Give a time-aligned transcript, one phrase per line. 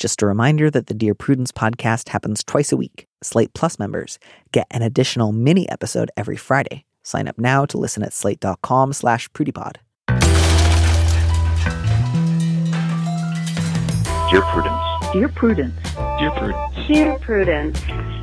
[0.00, 3.06] Just a reminder that the Dear Prudence podcast happens twice a week.
[3.22, 4.18] Slate Plus members
[4.50, 6.86] get an additional mini episode every Friday.
[7.02, 9.74] Sign up now to listen at slate.com slash prudipod.
[14.30, 15.12] Dear Prudence.
[15.12, 15.74] Dear Prudence.
[16.18, 16.86] Dear Prudence.
[16.88, 17.80] Dear Prudence.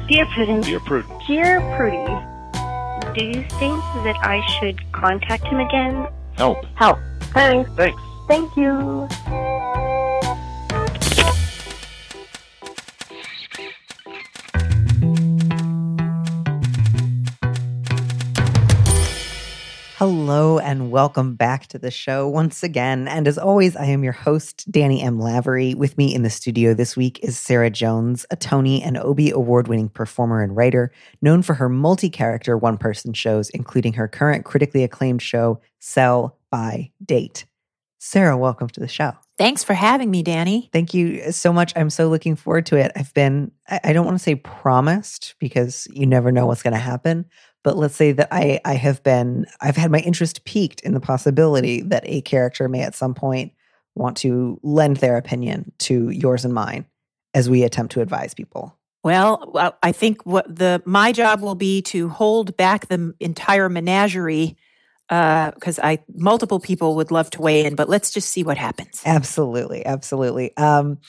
[0.08, 0.66] Dear Prudence.
[0.66, 1.28] Dear Prudence.
[1.28, 3.14] Dear Prudy.
[3.20, 6.08] Do you think that I should contact him again?
[6.38, 6.66] Help.
[6.74, 6.98] Help.
[7.34, 7.70] Thanks.
[7.76, 8.02] Thanks.
[8.28, 9.08] Thank you.
[19.98, 23.08] Hello and welcome back to the show once again.
[23.08, 25.20] And as always, I am your host, Danny M.
[25.20, 25.74] Lavery.
[25.74, 29.68] With me in the studio this week is Sarah Jones, a Tony and Obie award
[29.68, 30.92] winning performer and writer,
[31.24, 36.38] known for her multi character one person shows, including her current critically acclaimed show, Sell
[36.52, 37.46] by Date.
[37.98, 39.14] Sarah, welcome to the show.
[39.40, 40.70] Thanks for having me, Danny.
[40.72, 41.74] Thank you so much.
[41.76, 42.92] I'm so looking forward to it.
[42.96, 46.74] I've been, I I don't want to say promised because you never know what's going
[46.76, 47.26] to happen,
[47.68, 51.02] but let's say that I, I have been, I've had my interest piqued in the
[51.02, 53.52] possibility that a character may at some point
[53.94, 56.86] want to lend their opinion to yours and mine
[57.34, 58.74] as we attempt to advise people.
[59.04, 63.68] Well, well, I think what the my job will be to hold back the entire
[63.68, 64.56] menagerie
[65.10, 69.02] because I multiple people would love to weigh in, but let's just see what happens.
[69.06, 70.56] Absolutely, absolutely.
[70.56, 71.00] Um,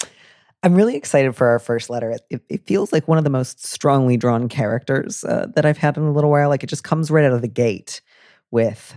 [0.63, 2.11] I'm really excited for our first letter.
[2.31, 5.97] It- It, feels like one of the most strongly drawn characters uh, that I've had
[5.97, 6.49] in a little while.
[6.49, 8.01] Like it just comes right out of the gate
[8.51, 8.97] with,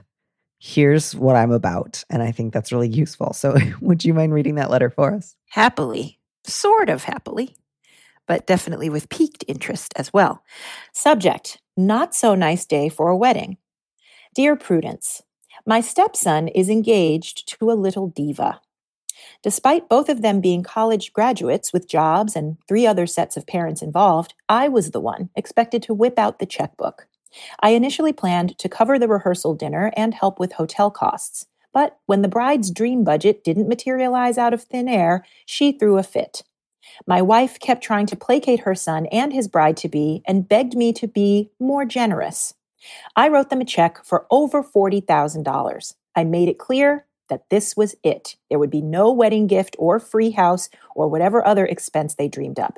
[0.59, 3.33] "Here's what I'm about," and I think that's really useful.
[3.33, 5.35] So, would you mind reading that letter for us?
[5.49, 7.55] Happily, sort of happily,
[8.27, 10.43] but definitely with piqued interest as well.
[10.93, 13.57] Subject: Not so nice day for a wedding.
[14.35, 15.21] Dear Prudence,
[15.65, 18.61] my stepson is engaged to a little diva.
[19.43, 23.81] Despite both of them being college graduates with jobs and three other sets of parents
[23.81, 27.07] involved, I was the one expected to whip out the checkbook.
[27.61, 31.47] I initially planned to cover the rehearsal dinner and help with hotel costs.
[31.73, 36.03] But when the bride's dream budget didn't materialize out of thin air, she threw a
[36.03, 36.43] fit.
[37.07, 40.75] My wife kept trying to placate her son and his bride to be and begged
[40.75, 42.53] me to be more generous.
[43.15, 45.93] I wrote them a check for over $40,000.
[46.15, 48.35] I made it clear that this was it.
[48.49, 52.59] There would be no wedding gift or free house or whatever other expense they dreamed
[52.59, 52.77] up.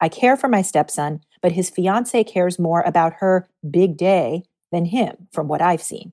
[0.00, 4.42] I care for my stepson, but his fiance cares more about her big day
[4.72, 6.12] than him, from what I've seen.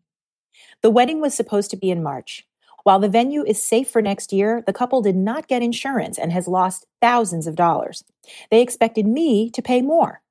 [0.84, 2.46] The wedding was supposed to be in March.
[2.84, 6.32] While the venue is safe for next year, the couple did not get insurance and
[6.32, 8.04] has lost thousands of dollars.
[8.52, 10.22] They expected me to pay more.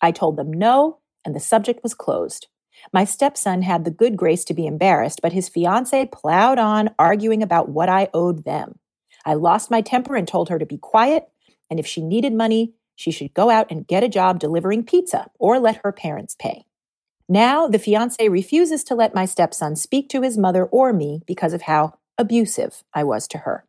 [0.00, 2.48] I told them no, and the subject was closed.
[2.92, 7.42] My stepson had the good grace to be embarrassed, but his fiance plowed on, arguing
[7.42, 8.78] about what I owed them.
[9.24, 11.28] I lost my temper and told her to be quiet,
[11.70, 15.30] and if she needed money, she should go out and get a job delivering pizza
[15.38, 16.64] or let her parents pay.
[17.28, 21.52] Now, the fiance refuses to let my stepson speak to his mother or me because
[21.52, 23.64] of how abusive I was to her.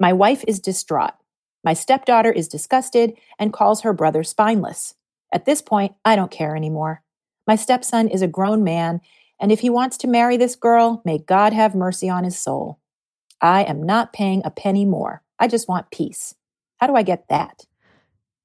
[0.00, 1.12] My wife is distraught.
[1.62, 4.94] My stepdaughter is disgusted and calls her brother spineless.
[5.32, 7.03] At this point, I don't care anymore.
[7.46, 9.00] My stepson is a grown man,
[9.40, 12.78] and if he wants to marry this girl, may God have mercy on his soul.
[13.40, 15.22] I am not paying a penny more.
[15.38, 16.34] I just want peace.
[16.78, 17.66] How do I get that?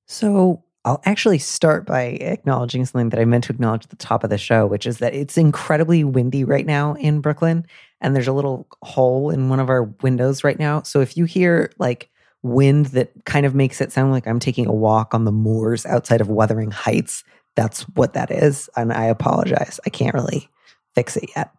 [0.07, 4.23] So, I'll actually start by acknowledging something that I meant to acknowledge at the top
[4.23, 7.65] of the show, which is that it's incredibly windy right now in Brooklyn.
[7.99, 10.81] And there's a little hole in one of our windows right now.
[10.83, 12.09] So if you hear like
[12.43, 15.85] wind that kind of makes it sound like I'm taking a walk on the moors
[15.85, 17.25] outside of Wuthering Heights,
[17.59, 18.69] that's what that is.
[18.77, 19.81] And I apologize.
[19.85, 20.49] I can't really
[20.95, 21.51] fix it yet.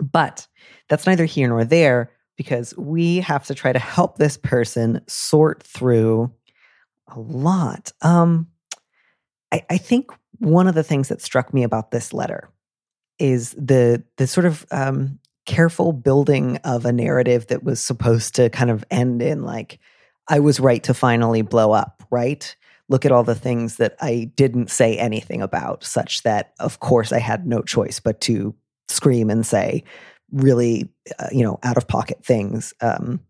[0.00, 0.48] But
[0.88, 5.62] that's neither here nor there because we have to try to help this person sort
[5.62, 6.32] through
[7.14, 7.92] a lot.
[8.00, 8.48] Um,
[9.52, 12.48] I, I think one of the things that struck me about this letter
[13.18, 18.48] is the the sort of um, careful building of a narrative that was supposed to
[18.48, 19.78] kind of end in like
[20.28, 22.56] I was right to finally blow up, right?
[22.88, 27.12] Look at all the things that I didn't say anything about, such that of course
[27.12, 28.54] I had no choice but to
[28.88, 29.84] scream and say
[30.32, 32.74] really, uh, you know, out of pocket things.
[32.80, 33.20] Um,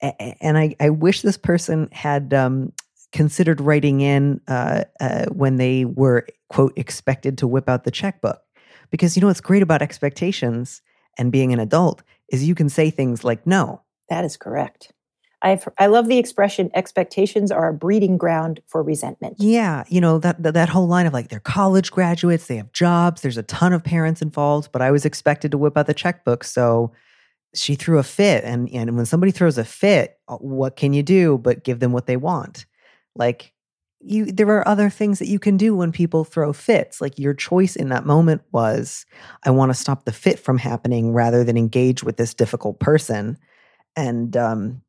[0.00, 2.72] and I, I wish this person had um,
[3.12, 8.40] considered writing in uh, uh, when they were quote expected to whip out the checkbook
[8.90, 10.82] because you know what's great about expectations
[11.16, 14.92] and being an adult is you can say things like no That is correct.
[15.44, 19.36] I've, I love the expression expectations are a breeding ground for resentment.
[19.38, 22.72] yeah you know that, that that whole line of like they're college graduates they have
[22.72, 25.94] jobs there's a ton of parents involved but i was expected to whip out the
[25.94, 26.92] checkbook so
[27.54, 31.02] she threw a fit and and when somebody throws a fit uh, what can you
[31.02, 32.66] do but give them what they want
[33.14, 33.52] like
[34.00, 37.34] you there are other things that you can do when people throw fits like your
[37.34, 39.06] choice in that moment was
[39.44, 43.38] i want to stop the fit from happening rather than engage with this difficult person
[43.96, 44.82] and um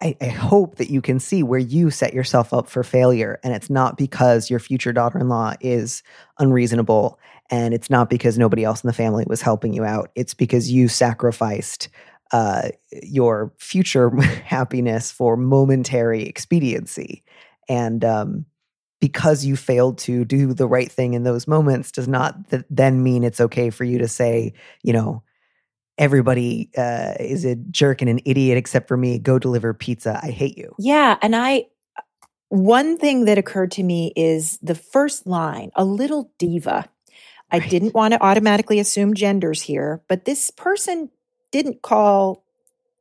[0.00, 3.54] I, I hope that you can see where you set yourself up for failure and
[3.54, 6.02] it's not because your future daughter-in-law is
[6.38, 10.10] unreasonable and it's not because nobody else in the family was helping you out.
[10.14, 11.88] It's because you sacrificed
[12.32, 12.70] uh,
[13.02, 17.22] your future happiness for momentary expediency.
[17.68, 18.46] And um,
[19.02, 23.02] because you failed to do the right thing in those moments does not th- then
[23.02, 25.22] mean it's okay for you to say you know
[25.98, 30.30] everybody uh, is a jerk and an idiot except for me go deliver pizza i
[30.30, 31.18] hate you Yeah.
[31.22, 31.66] And I,
[32.48, 36.86] one thing that occurred to me is the first line, a little diva.
[37.50, 37.70] I Right.
[37.70, 41.10] didn't want to automatically assume genders here, but this person
[41.50, 42.44] didn't call,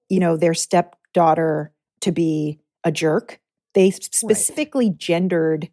[0.09, 1.71] you know, their stepdaughter
[2.01, 3.39] to be a jerk.
[3.73, 5.69] They specifically gendered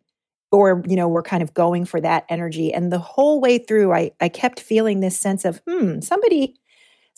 [0.50, 2.72] or, you know, were kind of going for that energy.
[2.72, 6.54] And the whole way through, I, I kept feeling this sense of, hmm, somebody,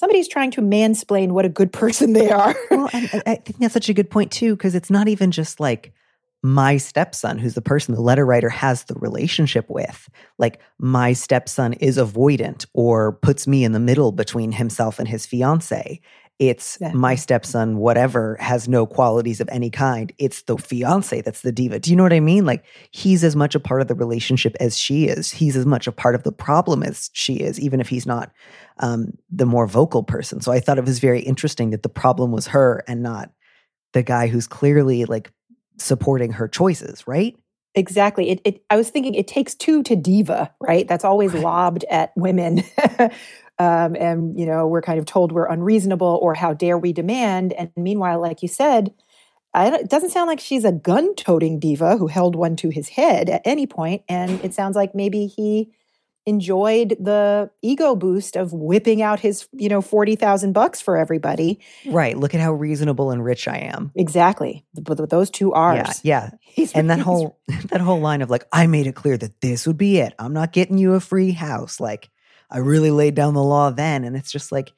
[0.01, 2.57] somebody's trying to mansplain what a good person they are.
[2.71, 5.61] well, I I think that's such a good point too, because it's not even just
[5.61, 5.93] like
[6.43, 10.09] my stepson, who's the person the letter writer has the relationship with.
[10.39, 15.27] Like my stepson is avoidant or puts me in the middle between himself and his
[15.27, 16.01] fiance.
[16.41, 20.11] It's my stepson, whatever, has no qualities of any kind.
[20.19, 21.79] It's the fiance that's the diva.
[21.79, 22.47] Do you know what I mean?
[22.47, 25.31] Like he's as much a part of the relationship as she is.
[25.31, 28.33] He's as much a part of the problem as she is, even if he's not
[28.79, 30.41] um, the more vocal person.
[30.41, 33.31] So I thought it was very interesting that the problem was her and not
[33.93, 35.31] the guy who's clearly like
[35.77, 37.37] supporting her choices, right?
[37.75, 38.31] Exactly.
[38.31, 38.65] It, it.
[38.71, 40.89] I was thinking it takes two to diva, right?
[40.89, 41.43] That's always Right.
[41.43, 42.63] lobbed at women,
[43.61, 47.53] um, and you know we're kind of told we're unreasonable or how dare we demand.
[47.53, 48.93] And meanwhile, like you said,
[49.55, 52.89] I don't, it doesn't sound like she's a gun-toting diva who held one to his
[52.89, 54.03] head at any point.
[54.09, 55.71] And it sounds like maybe he
[56.27, 61.59] enjoyed the ego boost of whipping out his, you know, forty thousand bucks for everybody.
[61.87, 62.17] Right.
[62.17, 63.91] Look at how reasonable and rich I am.
[63.97, 64.65] Exactly.
[64.75, 66.31] But with those two R's, Yeah.
[66.31, 66.31] Yeah.
[66.41, 67.39] He's- And that whole
[67.71, 70.15] that whole line of like, I made it clear that this would be it.
[70.19, 71.81] I'm not getting you a free house.
[71.81, 72.11] Like
[72.51, 74.05] I really laid down the law then.
[74.05, 74.73] And it's just like,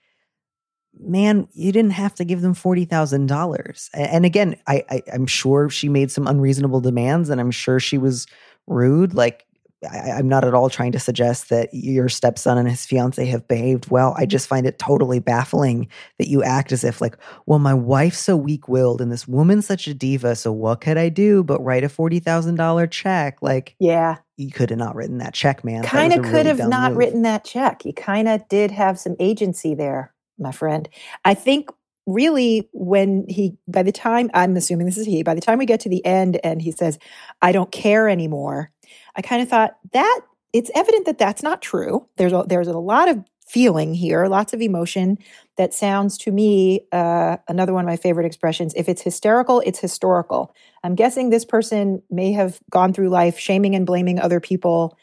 [0.98, 3.90] man, you didn't have to give them forty thousand dollars.
[3.94, 7.98] And again, I, I I'm sure she made some unreasonable demands, and I'm sure she
[7.98, 8.26] was
[8.66, 9.14] rude.
[9.14, 9.46] Like
[9.90, 13.48] I, I'm not at all trying to suggest that your stepson and his fiance have
[13.48, 14.14] behaved well.
[14.16, 17.16] I just find it totally baffling that you act as if like,
[17.46, 20.36] well, my wife's so weak willed and this woman's such a diva.
[20.36, 23.38] So what could I do but write a forty thousand dollar check?
[23.42, 24.18] Like yeah.
[24.42, 25.82] You could have not written that check, man.
[25.82, 26.98] Kind of could really have not move.
[26.98, 27.82] written that check.
[27.82, 30.88] He kind of did have some agency there, my friend.
[31.24, 31.70] I think
[32.06, 35.66] really when he, by the time, I'm assuming this is he, by the time we
[35.66, 36.98] get to the end and he says,
[37.40, 38.70] I don't care anymore,
[39.16, 40.20] I kind of thought that
[40.52, 42.08] it's evident that that's not true.
[42.16, 45.18] There's a, there's a lot of feeling here, lots of emotion
[45.58, 48.72] that sounds to me uh, another one of my favorite expressions.
[48.74, 50.54] If it's hysterical, it's historical.
[50.82, 54.96] I'm guessing this person may have gone through life shaming and blaming other people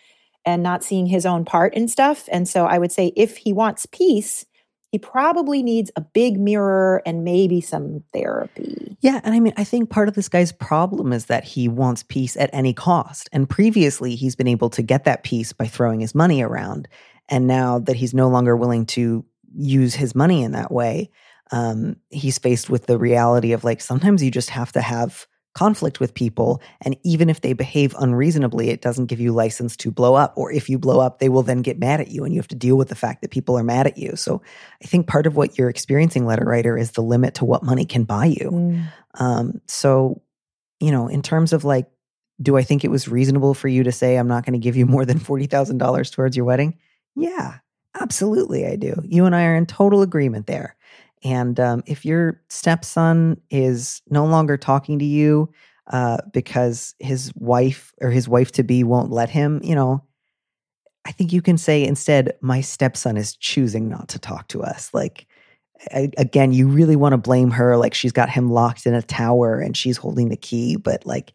[0.45, 2.27] and not seeing his own part in stuff.
[2.31, 4.47] And so I would say if he wants peace,
[4.91, 8.97] he probably needs a big mirror and maybe some therapy.
[9.01, 12.01] Yeah, and I mean, I think part of this guy's problem is that he wants
[12.01, 13.29] peace at any cost.
[13.31, 16.87] And previously, he's been able to get that peace by throwing his money around.
[17.29, 19.23] And now that he's no longer willing to
[19.55, 21.11] use his money in that way,
[21.51, 25.99] um, he's faced with the reality of like sometimes you just have to have conflict
[25.99, 26.61] with people.
[26.81, 30.33] And even if they behave unreasonably, it doesn't give you license to blow up.
[30.35, 32.47] Or if you blow up, they will then get mad at you and you have
[32.49, 34.15] to deal with the fact that people are mad at you.
[34.15, 34.41] So
[34.83, 37.85] I think part of what you're experiencing, letter writer, is the limit to what money
[37.85, 38.49] can buy you.
[39.15, 40.21] Um, so,
[40.79, 41.87] you know, in terms of like,
[42.41, 44.77] do I think it was reasonable for you to say, I'm not going to give
[44.77, 46.77] you more than $40,000 towards your wedding?
[47.15, 47.57] Yeah,
[47.99, 48.95] absolutely, I do.
[49.03, 50.75] You and I are in total agreement there.
[51.23, 55.49] And um, if your stepson is no longer talking to you
[55.87, 60.03] uh, because his wife or his wife to be won't let him, you know,
[61.05, 64.93] I think you can say instead, my stepson is choosing not to talk to us.
[64.93, 65.25] Like,
[65.93, 67.77] I, again, you really want to blame her.
[67.77, 71.33] Like, she's got him locked in a tower and she's holding the key, but like,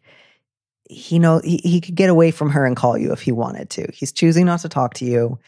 [0.89, 3.69] he know he, he could get away from her and call you if he wanted
[3.71, 3.87] to.
[3.93, 5.39] He's choosing not to talk to you.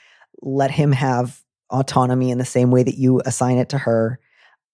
[0.41, 4.19] Let him have autonomy in the same way that you assign it to her.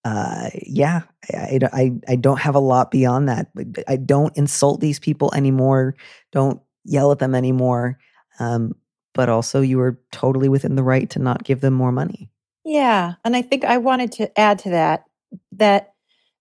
[0.05, 1.01] Uh, yeah,
[1.33, 3.47] I, I, I- don't have a lot beyond that.
[3.87, 5.95] I don't insult these people anymore.
[6.31, 7.97] Don't yell at them anymore.
[8.39, 8.75] Um,
[9.13, 12.29] but also, you are totally within the right to not give them more money.
[12.65, 13.13] Yeah.
[13.23, 15.05] And I think I wanted to add to that
[15.53, 15.93] that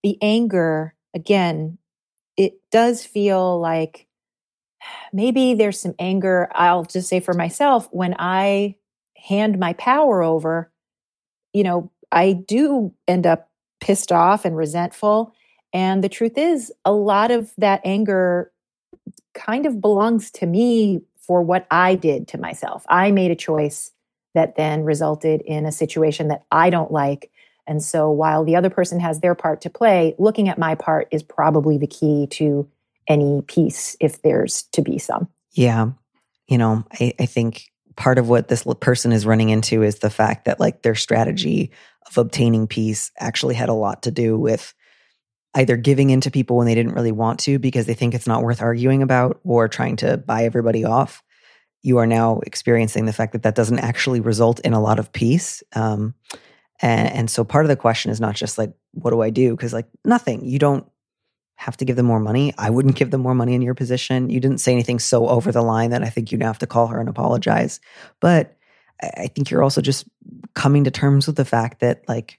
[0.03, 1.79] the anger, again,
[2.37, 4.07] it does feel like
[5.13, 6.49] maybe there's some anger.
[6.53, 8.77] I'll just say for myself, when I
[9.23, 10.71] hand my power over,
[11.53, 13.49] you know, I do end up
[13.81, 15.35] pissed off and resentful.
[15.73, 18.53] And the truth is, a lot of that anger
[19.35, 22.85] kind of belongs to me for what I did to myself.
[22.89, 23.93] I made a choice
[24.35, 27.31] that then resulted in a situation that I don't like.
[27.67, 31.09] And so while the other person has their part to play, looking at my part
[31.11, 32.69] is probably the key to
[33.07, 35.29] any peace if there's to be some.
[35.53, 35.91] Yeah.
[36.49, 40.11] You know, I, I think part of what this person is running into is the
[40.11, 41.71] fact that like their strategy
[42.07, 44.75] of obtaining peace actually had a lot to do with
[45.55, 48.27] either giving in to people when they didn't really want to because they think it's
[48.27, 51.23] not worth arguing about or trying to buy everybody off.
[51.83, 55.13] You are now experiencing the fact that that doesn't actually result in a lot of
[55.13, 56.15] peace um,
[56.83, 59.57] and, and so part of the question is not just like what do i do?
[59.57, 60.45] Because like nothing.
[60.45, 60.87] You don't
[61.63, 62.53] have to give them more money.
[62.59, 64.31] I wouldn't give them more money in your position.
[64.31, 66.89] You didn't say anything so over the line that i think you'd have to call
[66.89, 67.81] her and apologize.
[68.21, 68.57] But
[69.01, 70.05] i think you're also just
[70.55, 72.39] coming to terms with the fact that like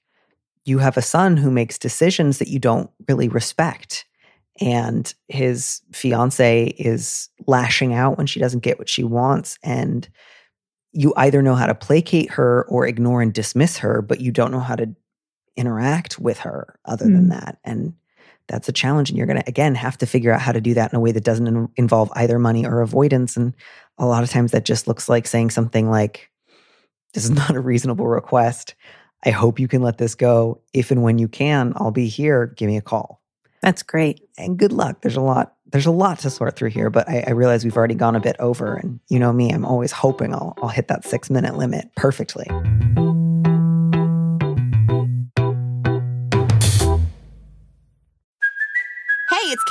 [0.66, 4.06] you have a son who makes decisions that you don't really respect.
[4.62, 9.58] And his fiance is lashing out when she doesn't get what she wants.
[9.64, 10.08] And
[10.92, 14.52] you either know how to placate her or ignore and dismiss her but you don't
[14.52, 14.96] know how to
[15.56, 17.14] interact with her other mm.
[17.14, 17.58] than that.
[17.64, 17.94] And
[18.48, 20.74] that's a challenge and you're going to again have to figure out how to do
[20.74, 23.54] that in a way that doesn't in- involve either money or avoidance and
[23.98, 26.30] a lot of times that just looks like saying something like
[27.14, 28.76] this is not a reasonable request
[29.26, 32.48] i hope you can let this go if and when you can i'll be here
[32.48, 33.24] give me a call
[33.64, 34.20] that's great.
[34.38, 35.02] And good luck.
[35.02, 35.56] There's a lot.
[35.68, 38.20] There's a lot to sort through here, but I, I realize we've already gone a
[38.20, 38.76] bit over.
[38.76, 42.46] And you know me, I'm always hoping I'll, I'll hit that six minute limit perfectly.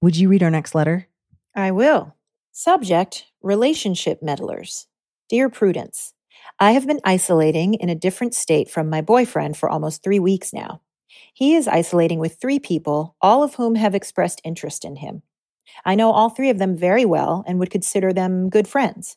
[0.00, 1.08] Would you read our next letter?
[1.56, 2.14] I will.
[2.52, 4.86] Subject Relationship Meddlers.
[5.28, 6.14] Dear Prudence,
[6.60, 10.52] I have been isolating in a different state from my boyfriend for almost three weeks
[10.52, 10.82] now.
[11.34, 15.22] He is isolating with three people, all of whom have expressed interest in him.
[15.84, 19.16] I know all three of them very well and would consider them good friends.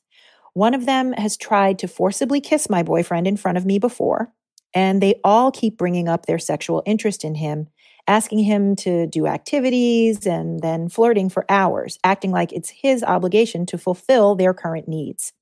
[0.54, 4.34] One of them has tried to forcibly kiss my boyfriend in front of me before,
[4.74, 7.68] and they all keep bringing up their sexual interest in him
[8.08, 13.66] asking him to do activities and then flirting for hours, acting like it's his obligation
[13.68, 15.34] to fulfill their current needs.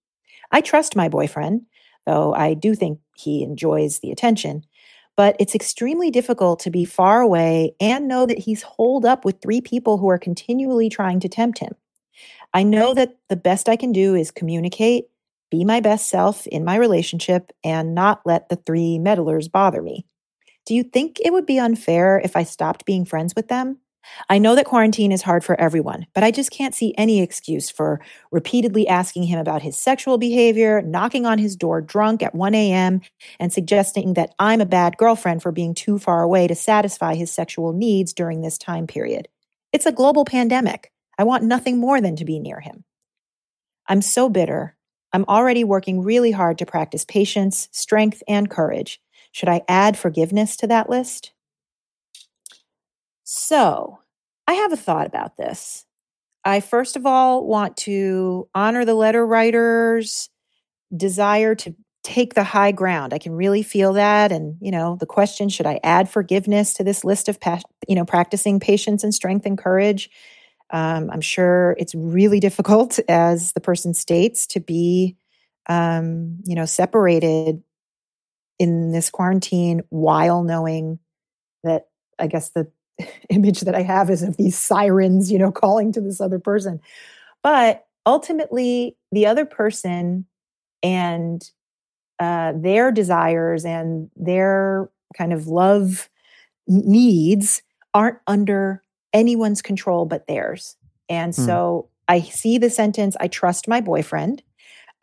[0.51, 1.61] I trust my boyfriend,
[2.05, 4.63] though I do think he enjoys the attention,
[5.15, 9.41] but it's extremely difficult to be far away and know that he's holed up with
[9.41, 11.73] three people who are continually trying to tempt him.
[12.53, 15.05] I know that the best I can do is communicate,
[15.51, 20.05] be my best self in my relationship, and not let the three meddlers bother me.
[20.69, 23.79] Do you think it would be unfair if I stopped being friends with them?
[24.29, 27.71] I know that quarantine is hard for everyone, but I just can't see any excuse
[27.71, 27.99] for
[28.31, 33.01] repeatedly asking him about his sexual behavior, knocking on his door drunk at 1 a.m.,
[33.39, 37.31] and suggesting that I'm a bad girlfriend for being too far away to satisfy his
[37.31, 39.27] sexual needs during this time period.
[39.73, 40.91] It's a global pandemic.
[41.17, 42.83] I want nothing more than to be near him.
[43.87, 44.75] I'm so bitter.
[45.13, 49.01] I'm already working really hard to practice patience, strength, and courage.
[49.31, 51.31] Should I add forgiveness to that list?
[53.23, 53.99] So,
[54.47, 55.85] I have a thought about this.
[56.45, 60.29] I first of all want to honor the letter writer's
[60.95, 63.13] desire to take the high ground.
[63.13, 66.83] I can really feel that and, you know, the question should I add forgiveness to
[66.83, 67.39] this list of
[67.87, 70.09] you know, practicing patience and strength and courage?
[70.71, 75.17] Um, I'm sure it's really difficult, as the person states, to be,
[75.67, 77.61] um, you know, separated
[78.59, 80.99] in this quarantine while knowing
[81.63, 81.87] that
[82.19, 82.67] I guess the
[83.29, 86.79] image that I have is of these sirens, you know, calling to this other person.
[87.43, 90.25] But ultimately, the other person
[90.83, 91.43] and
[92.19, 96.09] uh, their desires and their kind of love
[96.67, 97.61] needs
[97.93, 100.75] aren't under anyone's control but theirs.
[101.09, 101.41] And Hmm.
[101.45, 104.43] so I see the sentence, I trust my boyfriend.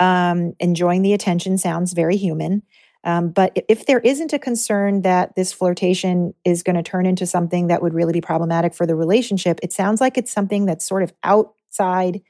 [0.00, 2.62] Um, enjoying the attention sounds very human.
[3.06, 7.24] Um, but if there isn't a concern that this flirtation is going to turn into
[7.24, 10.84] something that would really be problematic for the relationship, it sounds like it's something that's
[10.84, 12.20] sort of outside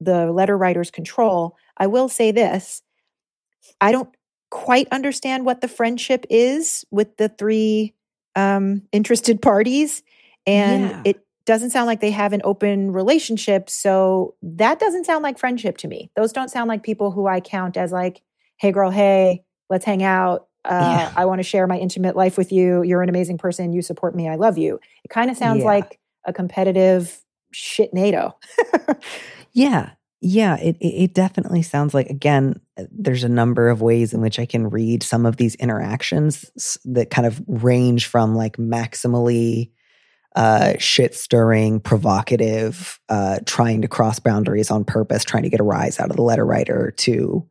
[0.00, 1.56] the letter writer's control.
[1.76, 2.82] I will say this
[3.80, 4.10] I don't
[4.50, 7.94] quite understand what the friendship is with the three
[8.36, 10.02] um, interested parties.
[10.46, 11.00] And Yeah.
[11.04, 13.70] it doesn't sound like they have an open relationship.
[13.70, 16.10] So that doesn't sound like friendship to me.
[16.16, 18.22] Those don't sound like people who I count as like,
[18.56, 20.46] hey, girl, hey, let's hang out.
[20.64, 21.12] Uh, Yeah.
[21.16, 22.82] I want to share my intimate life with you.
[22.82, 23.72] You're an amazing person.
[23.72, 24.28] You support me.
[24.28, 24.80] I love you.
[25.04, 25.66] It kind of sounds Yeah.
[25.66, 27.20] like a competitive
[27.54, 28.32] shitnado.
[29.52, 29.90] Yeah.
[30.20, 34.20] Yeah, it, it it definitely sounds like again uh, there's a number of ways in
[34.22, 39.70] which I can read some of these interactions that kind of range from like maximally
[40.34, 45.64] uh shit stirring, provocative, uh trying to cross boundaries on purpose, trying to get a
[45.64, 47.46] rise out of the letter writer to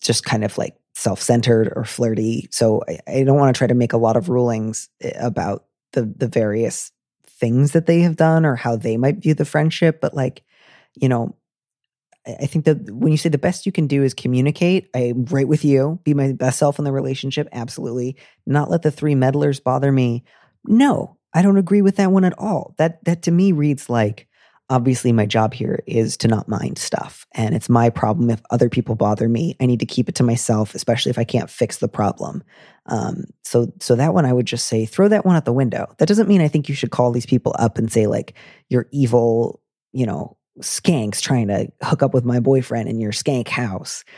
[0.00, 2.48] just kind of like self-centered or flirty.
[2.50, 5.66] So I, I don't want to try to make a lot of rulings eh, about
[5.92, 6.90] the the various
[7.28, 10.42] things that they have done or how they might view the friendship, but like
[10.94, 11.36] you know,
[12.26, 15.26] I I think that when you say the best you can do is communicate, I'm
[15.26, 18.16] right with you, be my best self in the relationship, absolutely.
[18.46, 20.24] Not let the three meddlers bother me.
[20.64, 22.74] No, I don't agree with that one at all.
[22.78, 24.25] That that to me reads like
[24.68, 28.68] obviously my job here is to not mind stuff and it's my problem if other
[28.68, 29.56] people bother me.
[29.60, 32.42] I need to keep it to myself, especially if I can't fix the problem.
[32.86, 35.94] Um, so so that one I would just say throw that one out the window.
[35.98, 38.34] That doesn't mean I think you should call these people up and say like
[38.68, 39.60] you're evil,
[39.92, 44.04] you know, skanks trying to hook up with my boyfriend in your skank house.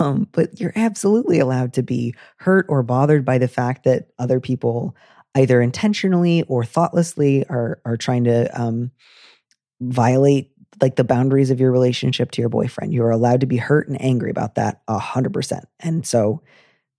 [0.00, 4.40] Um, but you're absolutely allowed to be hurt or bothered by the fact that other
[4.40, 4.96] people
[5.36, 8.90] either intentionally or thoughtlessly are are trying to um,
[9.80, 12.92] violate like the boundaries of your relationship to your boyfriend.
[12.92, 15.64] You are allowed to be hurt and angry about that a hundred percent.
[15.80, 16.42] And so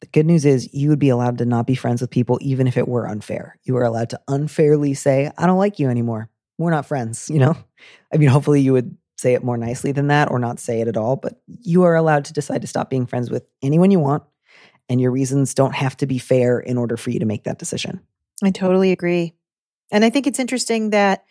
[0.02, 2.68] the good news is you would be allowed to not be friends with people even
[2.68, 3.58] if it were unfair.
[3.64, 6.30] You are allowed to unfairly say, I don't like you anymore.
[6.58, 7.56] We're not friends, you know?
[8.14, 10.88] I mean, hopefully you would say it more nicely than that or not say it
[10.88, 14.00] at all, but you are allowed to decide to stop being friends with anyone you
[14.00, 14.24] want.
[14.88, 17.60] And your reasons don't have to be fair in order for you to make that
[17.60, 18.02] decision.
[18.44, 19.36] I totally agree.
[19.92, 21.26] And I think it's interesting that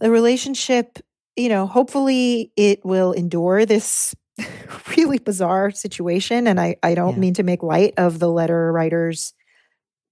[0.00, 0.98] the relationship,
[1.36, 4.14] you know, hopefully it will endure this
[4.96, 6.46] really bizarre situation.
[6.46, 7.20] And I, I don't Yeah.
[7.20, 9.32] mean to make light of the letter writer's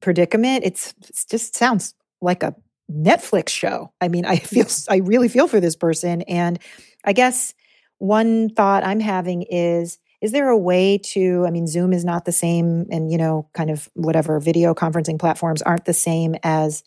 [0.00, 0.64] predicament.
[0.64, 2.54] It's, it's just sounds like a
[2.90, 3.92] Netflix show.
[4.00, 6.22] I mean, I feel, I really feel for this person.
[6.22, 6.58] And
[7.04, 7.54] I guess
[7.98, 12.24] one thought I'm having is, is there a way to, I mean, Zoom is not
[12.24, 16.82] the same and, you know, kind of whatever video conferencing platforms aren't the same as,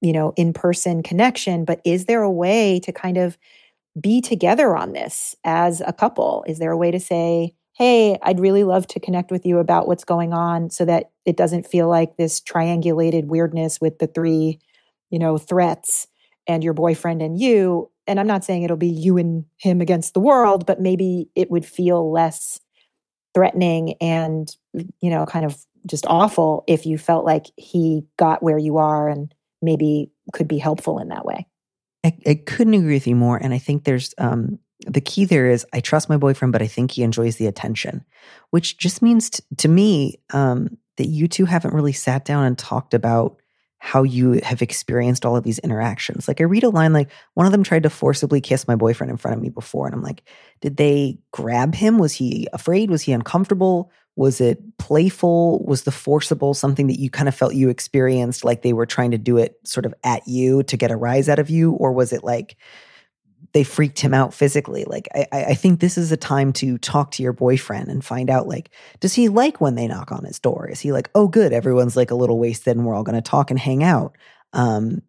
[0.00, 3.38] you know, in person connection, but is there a way to kind of
[4.00, 6.44] be together on this as a couple?
[6.46, 9.86] Is there a way to say, hey, I'd really love to connect with you about
[9.86, 14.58] what's going on so that it doesn't feel like this triangulated weirdness with the three,
[15.10, 16.06] you know, threats
[16.46, 17.90] and your boyfriend and you?
[18.06, 21.50] And I'm not saying it'll be you and him against the world, but maybe it
[21.50, 22.60] would feel less
[23.34, 24.48] threatening and,
[25.00, 29.08] you know, kind of just awful if you felt like he got where you are
[29.08, 31.46] and maybe could be helpful in that way.
[32.04, 33.36] I, I couldn't agree with you more.
[33.36, 36.66] And I think there's um, the key there is I trust my boyfriend, but I
[36.66, 38.04] think he enjoys the attention,
[38.50, 42.56] which just means t- to me um, that you two haven't really sat down and
[42.56, 43.40] talked about
[43.78, 46.26] how you have experienced all of these interactions.
[46.26, 49.10] Like I read a line like one of them tried to forcibly kiss my boyfriend
[49.10, 50.22] in front of me before, and I'm like,
[50.60, 51.98] did they grab him?
[51.98, 52.90] Was he afraid?
[52.90, 53.90] Was he uncomfortable?
[54.16, 55.62] Was it playful?
[55.64, 59.10] Was the forcible something that you kind of felt you experienced like they were trying
[59.10, 61.72] to do it sort of at you to get a rise out of you?
[61.72, 62.56] Or was it like
[63.52, 64.84] they freaked him out physically?
[64.84, 68.30] Like, I, I think this is a time to talk to your boyfriend and find
[68.30, 70.68] out like, does he like when they knock on his door?
[70.68, 73.22] Is he like, oh, good, everyone's like a little wasted and we're all going to
[73.22, 74.16] talk and hang out?
[74.52, 75.02] Um,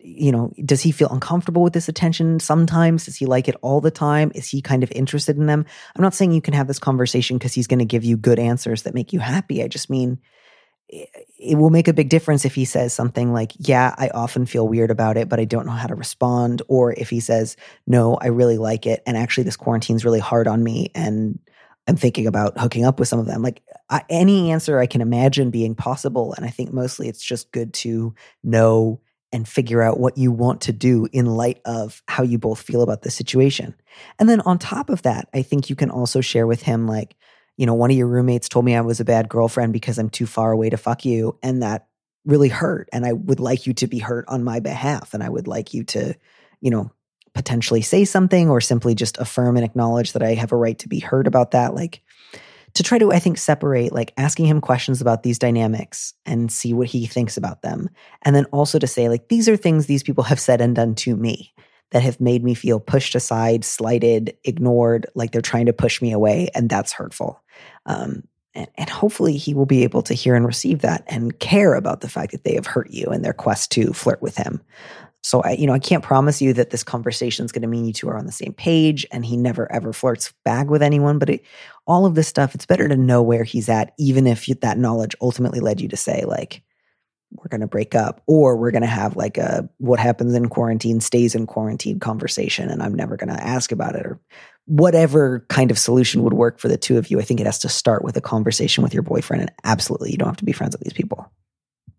[0.00, 3.06] you know, does he feel uncomfortable with this attention sometimes?
[3.06, 4.32] Does he like it all the time?
[4.34, 5.64] Is he kind of interested in them?
[5.94, 8.38] I'm not saying you can have this conversation because he's going to give you good
[8.38, 9.62] answers that make you happy.
[9.62, 10.18] I just mean
[10.88, 14.68] it will make a big difference if he says something like, Yeah, I often feel
[14.68, 16.60] weird about it, but I don't know how to respond.
[16.68, 19.02] Or if he says, No, I really like it.
[19.06, 20.90] And actually, this quarantine's really hard on me.
[20.94, 21.38] And
[21.88, 23.42] I'm thinking about hooking up with some of them.
[23.42, 26.34] Like I, any answer I can imagine being possible.
[26.34, 29.00] And I think mostly it's just good to know
[29.32, 32.82] and figure out what you want to do in light of how you both feel
[32.82, 33.74] about the situation.
[34.18, 37.16] And then on top of that, I think you can also share with him, like,
[37.56, 40.10] you know, one of your roommates told me I was a bad girlfriend because I'm
[40.10, 41.38] too far away to fuck you.
[41.42, 41.86] And that
[42.24, 42.88] really hurt.
[42.92, 45.14] And I would like you to be hurt on my behalf.
[45.14, 46.14] And I would like you to,
[46.60, 46.90] you know,
[47.34, 50.88] potentially say something or simply just affirm and acknowledge that I have a right to
[50.88, 51.74] be heard about that.
[51.74, 52.02] Like,
[52.74, 56.72] to try to, I think, separate like asking him questions about these dynamics and see
[56.72, 57.88] what he thinks about them.
[58.22, 60.94] And then also to say, like, these are things these people have said and done
[60.96, 61.52] to me
[61.90, 66.12] that have made me feel pushed aside, slighted, ignored, like they're trying to push me
[66.12, 66.48] away.
[66.54, 67.42] And that's hurtful.
[67.84, 68.22] Um,
[68.54, 72.00] and, and hopefully he will be able to hear and receive that and care about
[72.00, 74.62] the fact that they have hurt you in their quest to flirt with him.
[75.22, 77.84] So I, you know, I can't promise you that this conversation is going to mean
[77.84, 81.18] you two are on the same page and he never ever flirts back with anyone.
[81.18, 81.44] But it,
[81.86, 84.78] all of this stuff, it's better to know where he's at, even if you, that
[84.78, 86.62] knowledge ultimately led you to say like,
[87.34, 90.48] we're going to break up or we're going to have like a what happens in
[90.48, 94.20] quarantine stays in quarantine conversation and I'm never going to ask about it or
[94.66, 97.18] whatever kind of solution would work for the two of you.
[97.20, 100.18] I think it has to start with a conversation with your boyfriend and absolutely you
[100.18, 101.30] don't have to be friends with these people.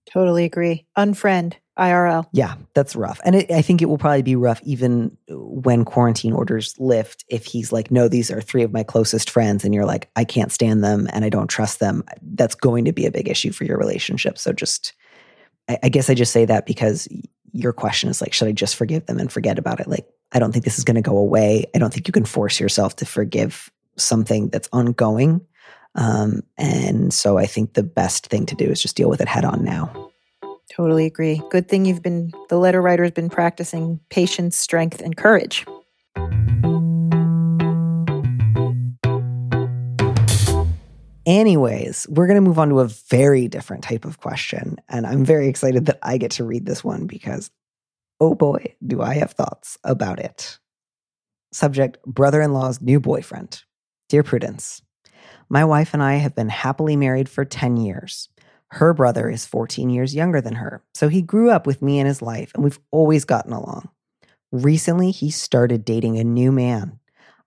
[0.06, 0.86] Totally agree.
[0.98, 1.56] Unfriend.
[1.78, 2.28] IRL.
[2.32, 3.20] Yeah, that's rough.
[3.26, 7.26] And it, I think it will probably be rough even when quarantine orders lift.
[7.30, 10.24] If he's like, no, these are three of my closest friends, and you're like, I
[10.24, 13.52] can't stand them and I don't trust them, that's going to be a big issue
[13.52, 14.38] for your relationship.
[14.38, 14.94] So just,
[15.68, 17.08] I, I guess I just say that because
[17.54, 19.88] your question is like, should I just forgive them and forget about it?
[19.88, 21.66] Like, I don't think this is going to go away.
[21.74, 25.42] I don't think you can force yourself to forgive something that's ongoing.
[25.96, 29.28] Um, and so I think the best thing to do is just deal with it
[29.28, 30.03] head on now.
[30.76, 31.40] Totally agree.
[31.52, 35.66] Good thing you've been, the letter writer's been practicing patience, strength, and courage.
[41.28, 44.78] Anyways, we're going to move on to a very different type of question.
[44.90, 47.52] And I'm very excited that I get to read this one because,
[48.20, 50.58] oh boy, do I have thoughts about it.
[51.52, 53.64] Subject Brother in law's new boyfriend.
[54.10, 54.82] Dear Prudence,
[55.50, 58.28] my wife and I have been happily married for 10 years.
[58.74, 62.08] Her brother is 14 years younger than her, so he grew up with me in
[62.08, 63.88] his life, and we've always gotten along.
[64.52, 67.00] Recently, he started dating a new man.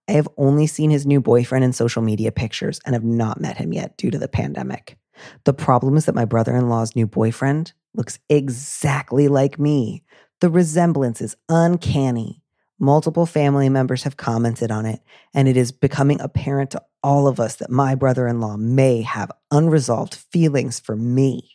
[0.06, 3.56] I have only seen his new boyfriend in social media pictures and have not met
[3.56, 4.98] him yet due to the pandemic.
[5.42, 10.04] The problem is that my brother in law's new boyfriend looks exactly like me.
[10.40, 12.40] The resemblance is uncanny.
[12.78, 15.00] Multiple family members have commented on it,
[15.32, 19.00] and it is becoming apparent to all of us that my brother in law may
[19.00, 21.52] have unresolved feelings for me.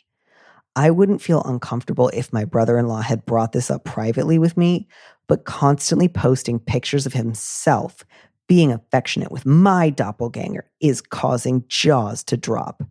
[0.74, 4.56] I wouldn't feel uncomfortable if my brother in law had brought this up privately with
[4.56, 4.88] me,
[5.28, 8.04] but constantly posting pictures of himself
[8.48, 12.82] being affectionate with my doppelganger is causing jaws to drop.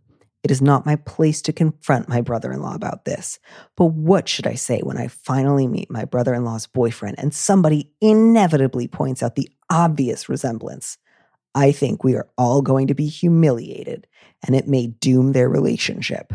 [0.42, 3.38] It is not my place to confront my brother in law about this.
[3.76, 7.32] But what should I say when I finally meet my brother in law's boyfriend and
[7.32, 10.98] somebody inevitably points out the obvious resemblance?
[11.54, 14.08] I think we are all going to be humiliated
[14.44, 16.32] and it may doom their relationship.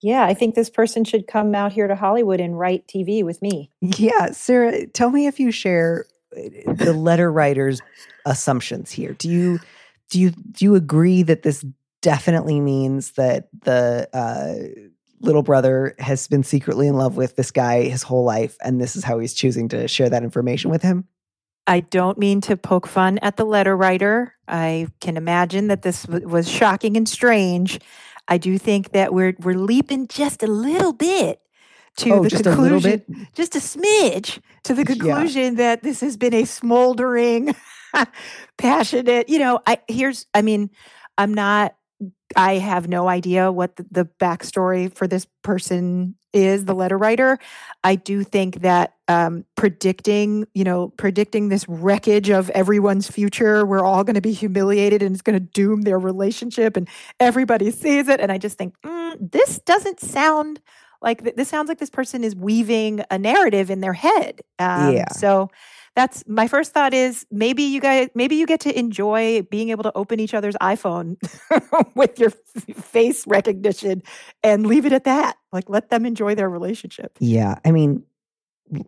[0.00, 3.42] Yeah, I think this person should come out here to Hollywood and write TV with
[3.42, 3.72] me.
[3.80, 7.80] Yeah, Sarah, tell me if you share uh, the letter writer's
[8.24, 9.14] assumptions here.
[9.14, 9.58] Do you
[10.10, 11.64] do you do you agree that this
[12.02, 14.54] definitely means that the uh,
[15.20, 18.96] little brother has been secretly in love with this guy his whole life, and this
[18.96, 21.06] is how he's choosing to share that information with him?
[21.66, 24.34] I don't mean to poke fun at the letter writer.
[24.46, 27.78] I can imagine that this w- was shocking and strange.
[28.26, 31.40] I do think that we're we're leaping just a little bit
[31.98, 33.34] to Oh, the just a conclusion, bit?
[33.34, 34.94] just a smidge to the Yeah.
[34.94, 37.54] conclusion that this has been a smoldering,
[38.56, 39.28] passionate.
[39.28, 40.26] You know, I here's.
[40.34, 40.70] I mean,
[41.16, 41.74] I'm not.
[42.36, 47.38] I have no idea what the, the backstory for this person is, the letter writer.
[47.82, 53.84] I do think that um, predicting, you know, predicting this wreckage of everyone's future, we're
[53.84, 56.88] all going to be humiliated and it's going to doom their relationship and
[57.18, 58.20] everybody sees it.
[58.20, 60.60] And I just think, mm, this doesn't sound
[61.00, 64.40] like th- this sounds like this person is weaving a narrative in their head.
[64.58, 65.08] Um, Yeah.
[65.12, 65.50] So
[65.98, 69.82] that's my first thought is maybe you guys, maybe you get to enjoy being able
[69.82, 71.16] to open each other's iPhone
[71.96, 74.04] with your f- face recognition
[74.44, 75.36] and leave it at that.
[75.50, 77.16] Like let them enjoy their relationship.
[77.18, 78.04] Yeah, I mean,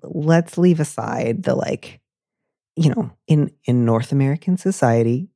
[0.05, 2.01] let's leave aside the like,
[2.77, 5.31] you know, in in North American society,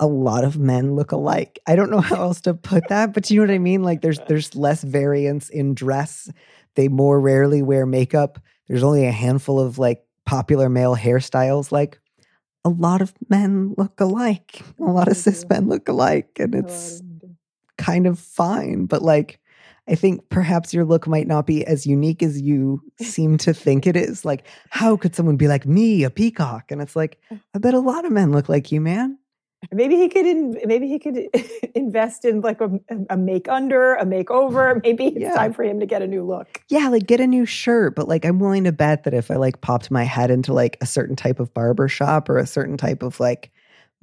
[0.00, 1.60] a lot of men look alike.
[1.68, 3.84] I don't know how else to put that, but you know what I mean?
[3.84, 6.28] Like there's there's less variance in dress.
[6.74, 8.40] They more rarely wear makeup.
[8.66, 11.72] There's only a handful of like popular male hairstyles.
[11.72, 12.00] Like
[12.64, 14.62] a lot of men look alike.
[14.80, 17.02] A lot of cis men look alike, and it's
[17.78, 18.86] kind of fine.
[18.86, 19.40] But like,
[19.88, 23.86] I think perhaps your look might not be as unique as you seem to think
[23.86, 24.24] it is.
[24.24, 26.70] Like, how could someone be like me, a peacock?
[26.70, 27.18] And it's like,
[27.54, 29.18] I bet a lot of men look like you, man.
[29.72, 30.26] Maybe he could.
[30.26, 31.28] In, maybe he could
[31.74, 32.70] invest in like a,
[33.10, 34.80] a make under, a makeover.
[34.82, 35.34] Maybe it's Yeah.
[35.34, 36.62] time for him to get a new look.
[36.68, 39.36] Yeah, like get a new shirt, but like I'm willing to bet that if I
[39.36, 42.76] like popped my head into like a certain type of barber shop or a certain
[42.76, 43.50] type of like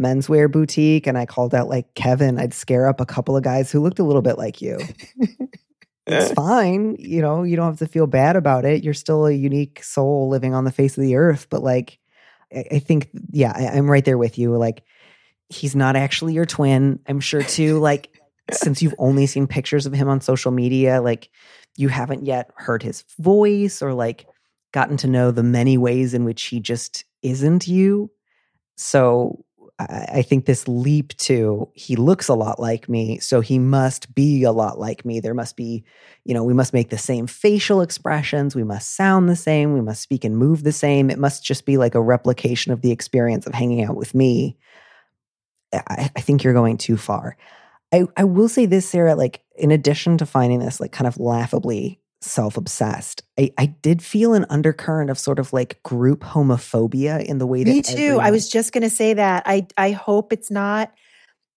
[0.02, 3.72] menswear boutique and I called out like Kevin, I'd scare up a couple of guys
[3.72, 4.78] who looked a little bit like you.
[6.06, 6.96] it's fine.
[7.00, 8.84] You know, you don't have to feel bad about it.
[8.84, 11.48] You're still a unique soul living on the face of the earth.
[11.50, 12.00] But like,
[12.56, 14.56] I, I think, yeah, I, I'm right there with you.
[14.56, 14.84] Like,
[15.50, 17.00] he's not actually your twin.
[17.08, 17.80] I'm sure too.
[17.80, 18.10] Like,
[18.52, 21.30] since you've only seen pictures of him on social media, like,
[21.78, 24.26] you haven't yet heard his voice or like
[24.74, 28.12] gotten to know the many ways in which he just isn't you.
[28.76, 29.46] So
[29.80, 34.14] I, I think this leap to he looks a lot like me, so he must
[34.14, 35.20] be a lot like me.
[35.20, 35.84] There must be,
[36.26, 39.82] you know, we must make the same facial expressions, we must sound the same, we
[39.82, 41.10] must speak and move the same.
[41.10, 44.58] It must just be like a replication of the experience of hanging out with me.
[45.74, 47.38] I, I think you're going too far.
[47.94, 51.18] I, I will say this, Sarah, like in addition to finding this like kind of
[51.18, 57.38] laughably self-obsessed, I, I did feel an undercurrent of sort of like group homophobia in
[57.38, 58.20] the way that Me too.
[58.22, 59.44] I was just going to say that.
[59.46, 60.92] I I hope it's not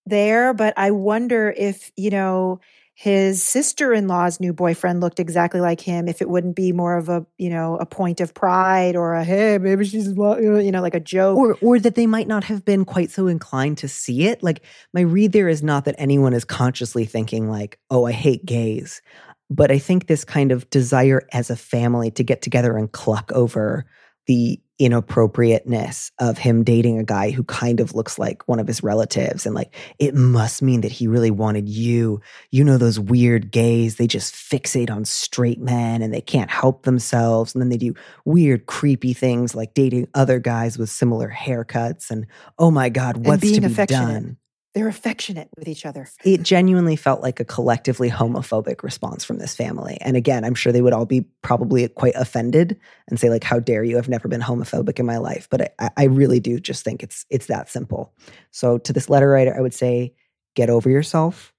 [0.07, 2.61] there, but I wonder if, you know,
[2.95, 7.25] his sister-in-law's new boyfriend looked exactly like him if it wouldn't be more of a,
[7.39, 11.01] you know, a point of pride or a hey, maybe she's you know, like a
[11.01, 11.39] joke.
[11.39, 14.43] or or that they might not have been quite so inclined to see it.
[14.43, 18.45] Like my read there is not that anyone is consciously thinking like, "Oh, I hate
[18.45, 19.01] gays."
[19.49, 23.33] But I think this kind of desire as a family to get together and cluck
[23.33, 23.87] over
[24.27, 28.83] the inappropriateness of him dating a guy who kind of looks like one of his
[28.83, 32.21] relatives and like it must mean that he really wanted you.
[32.51, 36.85] You know those weird gays, they just fixate on straight men and they can't help
[36.85, 42.11] themselves and then they do weird creepy things like dating other guys with similar haircuts
[42.11, 42.27] and
[42.59, 44.39] oh my god, what's being to be done?
[44.73, 46.07] They're affectionate with each other.
[46.25, 49.99] it genuinely felt like a collectively homophobic response from this family.
[50.01, 52.79] And again, I'm sure they would all be probably quite offended
[53.09, 53.99] and say, like, how dare you?
[53.99, 55.49] I've never been homophobic in my life.
[55.51, 58.13] But I, I really do just think it's it's that simple.
[58.53, 60.15] So to this letter writer, I would say,
[60.55, 61.53] get over yourself,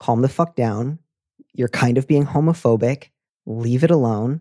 [0.00, 0.98] calm the fuck down.
[1.54, 3.10] You're kind of being homophobic.
[3.46, 4.40] Leave it alone.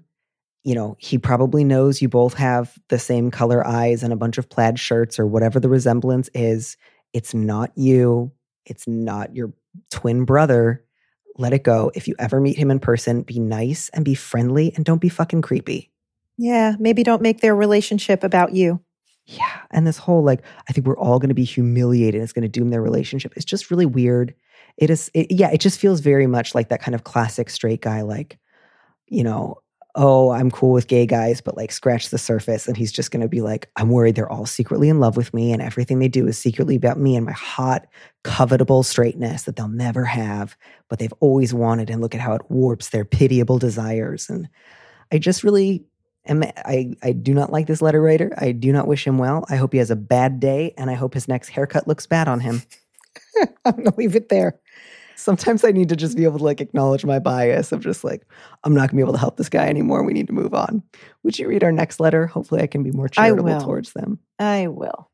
[0.63, 4.39] You know, he probably knows you both have the same color eyes and a bunch
[4.39, 6.75] of plaid shirts or whatever the resemblance is.
[7.15, 8.33] It's not you.
[8.65, 9.53] It's not your
[9.89, 10.83] twin brother.
[11.37, 11.89] Let it go.
[11.95, 15.07] If you ever meet him in person, be nice and be friendly and don't be
[15.07, 15.91] fucking creepy.
[16.37, 18.81] Yeah, maybe don't make their relationship about you.
[19.27, 19.61] Yeah.
[19.71, 22.21] And this whole like, I think we're all going to be humiliated.
[22.21, 23.31] It's going to doom their relationship.
[23.37, 24.35] It's just really weird.
[24.77, 27.81] It is, it, yeah, it just feels very much like that kind of classic straight
[27.81, 28.39] guy, like,
[29.07, 29.61] you know,
[29.95, 32.67] oh, I'm cool with gay guys, but like scratch the surface.
[32.67, 35.33] And he's just going to be like, I'm worried they're all secretly in love with
[35.33, 37.87] me and everything they do is secretly about me and my hot,
[38.25, 40.57] covetable straightness that they'll never have,
[40.89, 41.89] but they've always wanted.
[41.89, 44.29] And look at how it warps their pitiable desires.
[44.29, 44.49] And
[45.13, 45.85] I just really
[46.25, 48.33] am, I, I do not like this letter writer.
[48.37, 49.45] I do not wish him well.
[49.49, 52.27] I hope he has a bad day and I hope his next haircut looks bad
[52.27, 52.63] on him.
[53.65, 54.59] I'm going to leave it there.
[55.15, 58.25] Sometimes I need to just be able to like acknowledge my bias of just like,
[58.63, 60.03] I'm not gonna be able to help this guy anymore.
[60.03, 60.83] We need to move on.
[61.23, 62.27] Would you read our next letter?
[62.27, 64.19] Hopefully I can be more charitable towards them.
[64.39, 65.09] I will.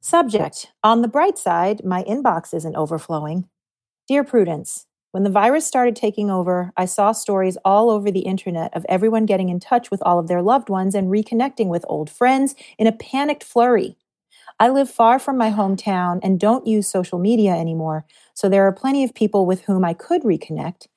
[0.00, 3.48] Subject On the bright side, my inbox isn't overflowing.
[4.06, 8.76] Dear Prudence, when the virus started taking over, I saw stories all over the internet
[8.76, 12.10] of everyone getting in touch with all of their loved ones and reconnecting with old
[12.10, 13.96] friends in a panicked flurry.
[14.60, 18.72] I live far from my hometown and don't use social media anymore, so there are
[18.72, 20.88] plenty of people with whom I could reconnect.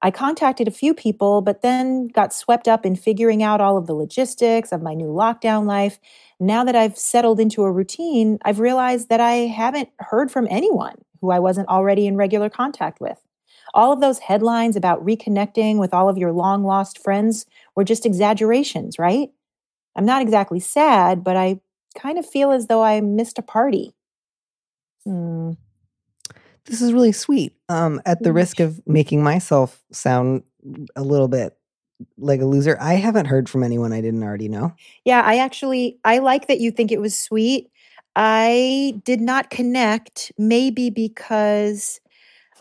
[0.00, 3.86] I contacted a few people, but then got swept up in figuring out all of
[3.86, 5.98] the logistics of my new lockdown life.
[6.38, 10.94] Now that I've settled into a routine, I've realized that I haven't heard from anyone
[11.20, 13.18] who I wasn't already in regular contact with.
[13.74, 18.06] All of those headlines about reconnecting with all of your long lost friends were just
[18.06, 19.30] exaggerations, right?
[19.96, 21.60] I'm not exactly sad, but I
[21.96, 23.94] kind of feel as though I missed a party.
[25.04, 25.52] Hmm.
[26.68, 27.54] This is really sweet.
[27.68, 30.42] Um, at the risk of making myself sound
[30.94, 31.56] a little bit
[32.18, 34.74] like a loser, I haven't heard from anyone I didn't already know.
[35.04, 37.70] Yeah, I actually I like that you think it was sweet.
[38.14, 42.00] I did not connect maybe because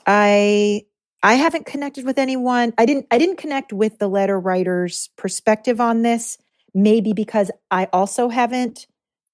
[0.06, 0.84] I
[1.22, 2.74] I haven't connected with anyone.
[2.78, 6.38] I didn't I didn't connect with the letter writer's perspective on this
[6.74, 8.88] maybe because I also haven't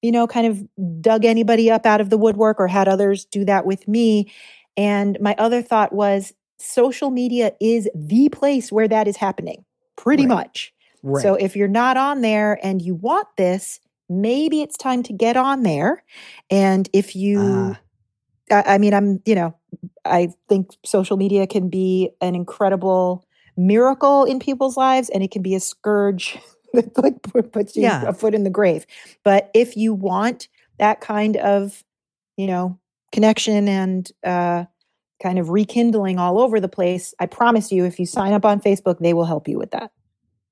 [0.03, 3.45] you know, kind of dug anybody up out of the woodwork or had others do
[3.45, 4.29] that with me.
[4.77, 10.23] And my other thought was social media is the place where that is happening, pretty
[10.23, 10.36] Right.
[10.36, 10.73] much.
[11.01, 11.21] Right.
[11.21, 15.36] So if you're not on there and you want this, maybe it's time to get
[15.38, 16.03] on there.
[16.49, 17.79] And if you, Ah.
[18.51, 19.55] I, I mean, I'm, you know,
[20.05, 23.25] I think social media can be an incredible
[23.57, 26.38] miracle in people's lives and it can be a scourge
[26.73, 28.03] that like puts you Yeah.
[28.07, 28.86] a foot in the grave.
[29.23, 30.47] But if you want
[30.79, 31.83] that kind of,
[32.38, 32.79] you know,
[33.13, 34.65] connection and uh,
[35.21, 38.60] kind of rekindling all over the place, I promise you, if you sign up on
[38.60, 39.91] Facebook, they will help you with that.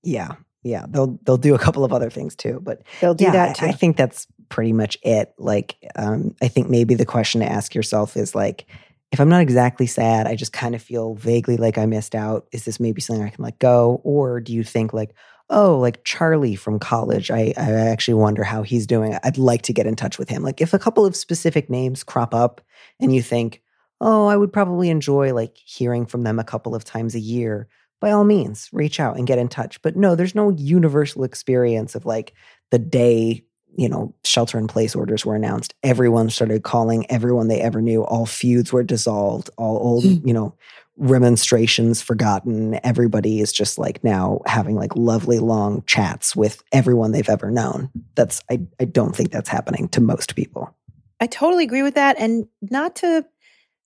[0.03, 0.35] yeah.
[0.63, 0.85] Yeah.
[0.87, 2.59] They'll they'll do a couple of other things too.
[2.61, 3.65] But They'll do yeah, that too.
[3.65, 5.33] I, I think that's pretty much it.
[5.39, 8.67] Like, um, I think maybe the question to ask yourself is like,
[9.11, 12.45] if I'm not exactly sad, I just kind of feel vaguely like I missed out.
[12.51, 14.01] Is this maybe something I can let go?
[14.03, 15.15] Or do you think like,
[15.51, 19.17] oh, like Charlie from college, I, I actually wonder how he's doing.
[19.23, 20.43] I'd like to get in touch with him.
[20.43, 22.61] Like if a couple of specific names crop up
[22.99, 23.61] and you think,
[23.99, 27.67] oh, I would probably enjoy like hearing from them a couple of times a year,
[27.99, 29.81] by all means, reach out and get in touch.
[29.81, 32.33] But no, there's no universal experience of like
[32.71, 33.43] the day,
[33.77, 35.75] you know, shelter in place orders were announced.
[35.83, 38.03] Everyone started calling everyone they ever knew.
[38.03, 39.49] All feuds were dissolved.
[39.57, 40.25] All old, mm.
[40.25, 40.55] you know,
[41.01, 42.79] remonstrations forgotten.
[42.83, 47.89] Everybody is just like now having like lovely long chats with everyone they've ever known.
[48.15, 50.73] That's, I, I don't think that's happening to most people.
[51.19, 52.19] I totally agree with that.
[52.19, 53.25] And not to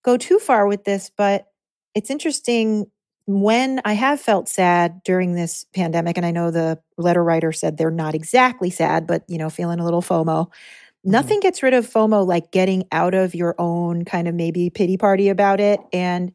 [0.04, 1.47] go too far with this, but
[1.93, 2.86] it's interesting
[3.28, 7.78] when I have felt sad during this pandemic, and I know the letter writer said
[7.78, 10.47] they're not exactly sad, but you know, feeling a little FOMO.
[10.47, 11.12] Mm-hmm.
[11.12, 14.97] Nothing gets rid of FOMO like getting out of your own kind of maybe pity
[14.97, 15.80] party about it.
[15.91, 16.34] And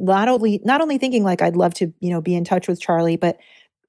[0.00, 2.80] not only not only thinking like I'd love to, you know, be in touch with
[2.80, 3.38] Charlie, but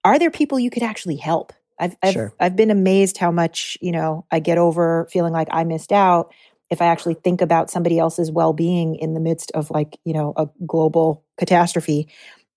[0.03, 1.53] are there people you could actually help?
[1.79, 2.33] I've I've, Sure.
[2.39, 6.33] I've been amazed how much, you know, I get over feeling like I missed out
[6.69, 10.33] if I actually think about somebody else's well-being in the midst of like, you know,
[10.37, 12.07] a global catastrophe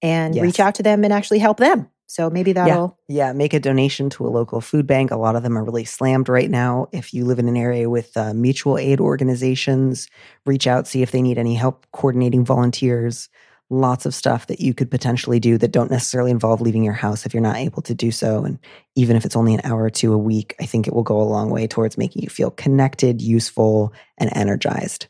[0.04, 1.88] and reach out to them and actually help them.
[2.06, 5.10] So maybe that'll Yeah, make a donation to a local food bank.
[5.10, 6.86] A lot of them are really slammed right now.
[6.92, 10.08] If you live in an area with uh, mutual aid organizations,
[10.46, 13.28] reach out, see if they need any help coordinating volunteers.
[13.70, 17.24] Lots of stuff that you could potentially do that don't necessarily involve leaving your house
[17.24, 18.44] if you're not able to do so.
[18.44, 18.58] And
[18.94, 21.20] even if it's only an hour or two a week, I think it will go
[21.20, 25.08] a long way towards making you feel connected, useful, and energized.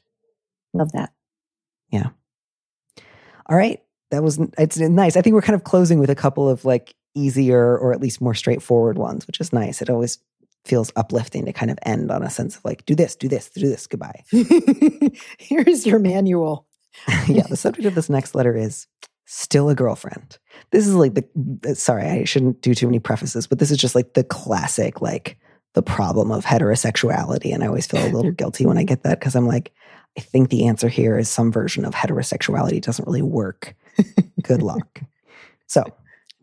[0.72, 1.12] love that.
[1.90, 2.10] Yeah.
[3.46, 3.82] All right.
[4.14, 5.16] That was it's nice.
[5.16, 8.20] I think we're kind of closing with a couple of like easier or at least
[8.20, 9.82] more straightforward ones, which is nice.
[9.82, 10.18] It always
[10.64, 13.50] feels uplifting to kind of end on a sense of like, do this, do this,
[13.50, 14.24] do this, goodbye.
[15.38, 16.66] Here's your manual.
[17.28, 18.86] yeah, the subject of this next letter is
[19.26, 20.38] still a girlfriend.
[20.70, 21.24] This is like the
[21.68, 25.00] uh, sorry, I shouldn't do too many prefaces, but this is just like the classic
[25.00, 25.38] like
[25.74, 29.18] the problem of heterosexuality and I always feel a little guilty when I get that
[29.18, 29.72] because I'm like
[30.16, 33.74] I think the answer here is some version of heterosexuality doesn't really work.
[34.42, 35.02] Good luck.
[35.66, 35.84] So,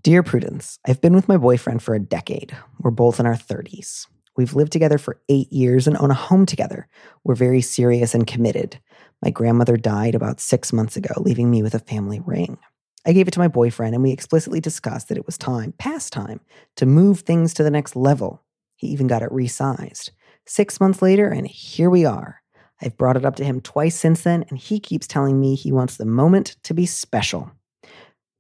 [0.01, 2.55] dear Prudence, I've been with my boyfriend for a decade.
[2.79, 4.07] We're both in our 30s.
[4.37, 6.87] We've lived together for eight years and own a home together.
[7.23, 8.79] We're very serious and committed.
[9.21, 12.57] My grandmother died about six months ago, leaving me with a family ring.
[13.05, 16.13] I gave it to my boyfriend, and we explicitly discussed that it was time, past
[16.13, 16.39] time,
[16.77, 18.43] to move things to the next level.
[18.75, 20.11] He even got it resized.
[20.45, 22.40] Six months later, and here we are.
[22.81, 25.71] I've brought it up to him twice since then, and he keeps telling me he
[25.71, 27.51] wants the moment to be special.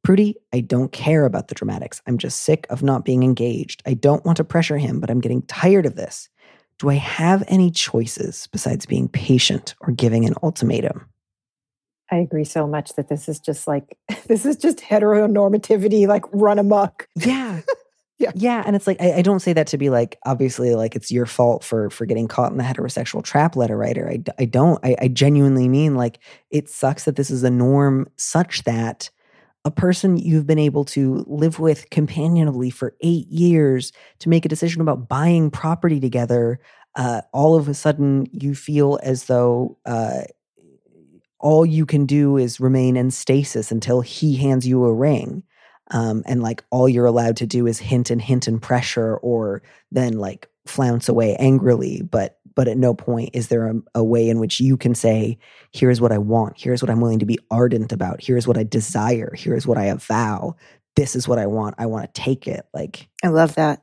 [0.03, 2.01] Prudy, I don't care about the dramatics.
[2.07, 3.83] I'm just sick of not being engaged.
[3.85, 6.29] I don't want to pressure him, but I'm getting tired of this.
[6.79, 11.05] Do I have any choices besides being patient or giving an ultimatum?
[12.11, 16.59] I agree so much that this is just like this is just heteronormativity, like run
[16.59, 17.07] amok.
[17.15, 17.61] Yeah.
[18.21, 18.31] Yeah.
[18.35, 18.63] Yeah.
[18.65, 21.25] And it's like, I, I don't say that to be like, obviously, like it's your
[21.25, 24.07] fault for for getting caught in the heterosexual trap letter writer.
[24.07, 24.79] I, I don't.
[24.85, 26.19] I, I genuinely mean like
[26.51, 29.09] it sucks that this is a norm such that
[29.65, 34.49] a person you've been able to live with companionably for eight years to make a
[34.49, 36.59] decision about buying property together,
[36.95, 40.21] uh, all of a sudden you feel as though uh,
[41.39, 45.43] all you can do is remain in stasis until he hands you a ring.
[45.91, 49.61] Um, and like all you're allowed to do is hint and hint and pressure or
[49.91, 54.29] then like flounce away angrily but but at no point is there a, a way
[54.29, 55.37] in which you can say
[55.73, 56.53] here's what i want.
[56.57, 58.23] Here's what i'm willing to be ardent about.
[58.23, 59.33] Here's what i desire.
[59.35, 60.55] Here's what i avow.
[60.95, 61.75] This is what i want.
[61.77, 62.65] I want to take it.
[62.73, 63.81] Like I love that.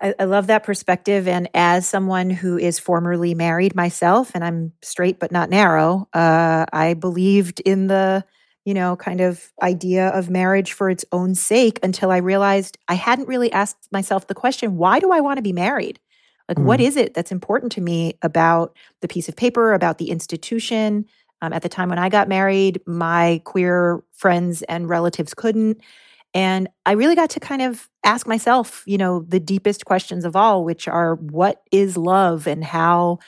[0.00, 1.28] I, I love that perspective.
[1.28, 6.66] And as someone who is formerly married myself, and I'm straight but not narrow, uh,
[6.72, 8.24] I believed in the,
[8.64, 12.94] you know, kind of idea of marriage for its own sake until I realized I
[12.94, 15.98] hadn't really asked myself the question, why do I want to be married?
[16.48, 16.84] Like, what Mm.
[16.84, 21.06] is it that's important to me about the piece of paper, about the institution?
[21.40, 25.80] Um, at the time when I got married, my queer friends and relatives couldn't.
[26.34, 30.36] And I really got to kind of ask myself, you know, the deepest questions of
[30.36, 33.18] all, which are what is love and how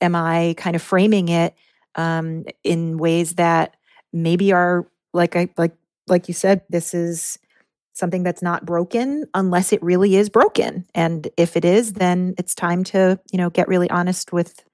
[0.00, 1.54] am I kind of framing it
[1.96, 3.76] um, in ways that
[4.12, 5.74] maybe are like I like
[6.06, 7.38] like you said, this is
[7.92, 10.86] something that's not broken unless it really is broken.
[10.94, 14.64] And if it is, then it's time to, you know, get really honest with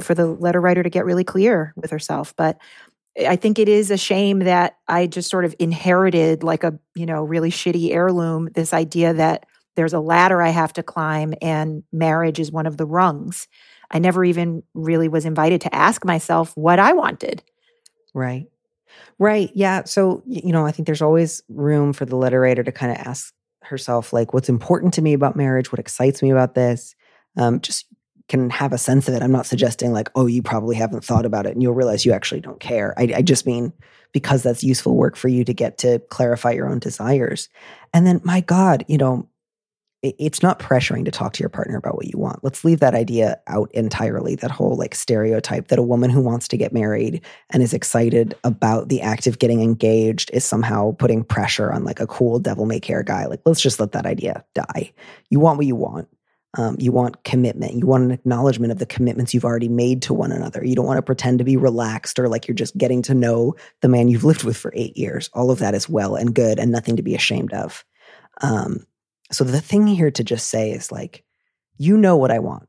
[0.00, 2.34] for the letter writer to get really clear with herself.
[2.36, 2.58] But
[3.26, 7.06] I think it is a shame that I just sort of inherited like a, you
[7.06, 9.46] know, really shitty heirloom this idea that
[9.76, 13.48] there's a ladder I have to climb and marriage is one of the rungs.
[13.90, 17.42] I never even really was invited to ask myself what I wanted.
[18.14, 18.46] Right.
[19.18, 19.50] Right.
[19.54, 19.84] Yeah.
[19.84, 22.98] So, you know, I think there's always room for the letter writer to kind of
[22.98, 25.70] ask herself, like, what's important to me about marriage?
[25.70, 26.94] What excites me about this?
[27.36, 27.86] Um, just
[28.28, 29.22] can have a sense of it.
[29.22, 32.12] I'm not suggesting, like, oh, you probably haven't thought about it and you'll realize you
[32.12, 32.94] actually don't care.
[32.96, 33.72] I, I just mean
[34.12, 37.48] because that's useful work for you to get to clarify your own desires.
[37.92, 39.28] And then, my God, you know,
[40.02, 42.42] it's not pressuring to talk to your partner about what you want.
[42.42, 44.34] Let's leave that idea out entirely.
[44.34, 47.20] That whole like stereotype that a woman who wants to get married
[47.50, 52.00] and is excited about the act of getting engaged is somehow putting pressure on like
[52.00, 53.26] a cool devil may care guy.
[53.26, 54.92] Like, let's just let that idea die.
[55.28, 56.08] You want what you want.
[56.54, 57.74] Um, you want commitment.
[57.74, 60.64] You want an acknowledgement of the commitments you've already made to one another.
[60.64, 63.54] You don't want to pretend to be relaxed or like you're just getting to know
[63.82, 65.30] the man you've lived with for eight years.
[65.32, 67.84] All of that is well and good and nothing to be ashamed of.
[68.40, 68.84] Um,
[69.32, 71.24] so the thing here to just say is like,
[71.76, 72.68] you know what I want.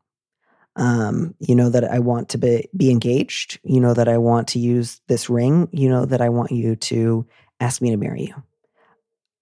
[0.78, 3.59] Um, you know that I want to be, be engaged.
[3.64, 5.68] You know that I want to use this ring.
[5.74, 7.28] You know that I want you to
[7.59, 8.43] ask me to marry you.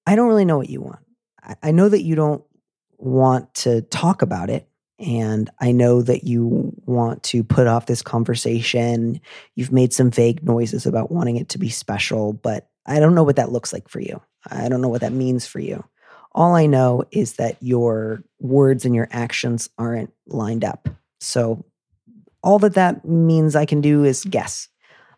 [0.07, 0.99] I don't really know what you want.
[1.43, 2.43] I, I know that you don't
[2.97, 4.67] want to talk about it.
[4.97, 9.21] And I know that you want to put off this conversation.
[9.55, 13.23] You've made some vague noises about wanting it to be special, but I don't know
[13.23, 14.21] what that looks like for you.
[14.49, 15.85] I don't know what that means for you.
[16.39, 20.87] All I know is that your words and your actions aren't lined up.
[21.19, 21.65] So
[22.41, 24.69] all that that means I can do is guess.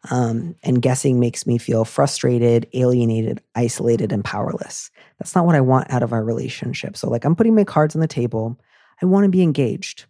[0.09, 4.89] Um, and guessing makes me feel frustrated, alienated, isolated, and powerless.
[5.19, 6.97] That's not what I want out of our relationship.
[6.97, 8.59] So, like, I'm putting my cards on the table.
[8.99, 10.05] I want to be engaged.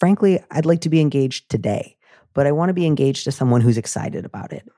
[0.00, 1.96] Frankly, I'd like to be engaged today,
[2.34, 4.68] but I want to be engaged to someone who's excited about it.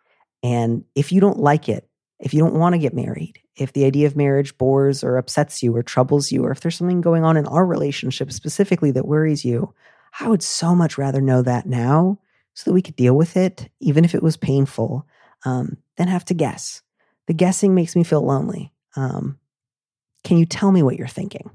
[0.42, 1.88] And if you don't like it,
[2.18, 5.62] if you don't want to get married, if the idea of marriage bores or upsets
[5.62, 9.06] you or troubles you, or if there's something going on in our relationship specifically that
[9.06, 9.74] worries you,
[10.20, 12.18] I would so much rather know that now
[12.54, 15.06] so that we could deal with it, even if it was painful,
[15.44, 16.82] um, than have to guess.
[17.26, 18.72] The guessing makes me feel lonely.
[18.96, 19.38] Um,
[20.24, 21.50] can you tell me what you're thinking?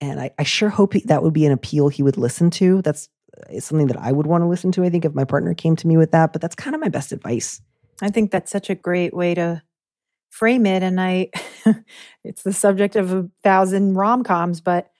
[0.00, 2.82] And I, I sure hope he, that would be an appeal he would listen to.
[2.82, 3.08] That's
[3.48, 4.84] it's something that I would want to listen to.
[4.84, 6.88] I think if my partner came to me with that, but that's kind of my
[6.88, 7.60] best advice.
[8.02, 9.62] I think that's such a great way to
[10.30, 10.82] frame it.
[10.82, 11.30] And I,
[12.24, 14.90] it's the subject of a thousand rom coms, but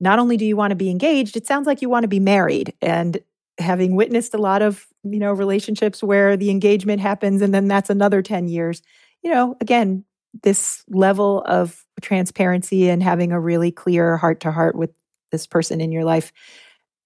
[0.00, 2.20] not only do you want to be engaged, it sounds like you want to be
[2.20, 2.72] married.
[2.80, 3.18] And
[3.58, 7.90] having witnessed a lot of, you know, relationships where the engagement happens and then that's
[7.90, 8.82] another 10 years,
[9.22, 10.04] you know, again,
[10.42, 14.90] this level of transparency and having a really clear heart to heart with
[15.30, 16.32] this person in your life.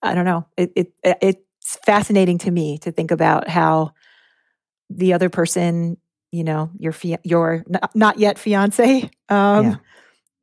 [0.03, 0.47] I don't know.
[0.57, 3.95] It, it it's fascinating to me to think about how
[4.97, 5.97] the other person,
[6.33, 9.75] you know, your fia- your n- not yet fiance, um, Yeah.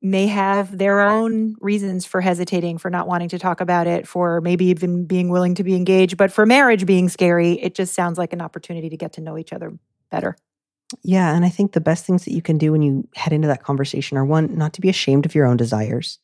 [0.02, 4.42] may have their own reasons for hesitating, for not wanting to talk about it, for
[4.42, 6.18] maybe even being willing to be engaged.
[6.18, 9.38] But for marriage being scary, it just sounds like an opportunity to get to know
[9.38, 9.74] each other
[10.10, 10.36] better.
[11.04, 11.34] Yeah.
[11.36, 13.64] And I think the best things that you can do when you head into that
[13.64, 16.20] conversation are one, not to be ashamed of your own desires.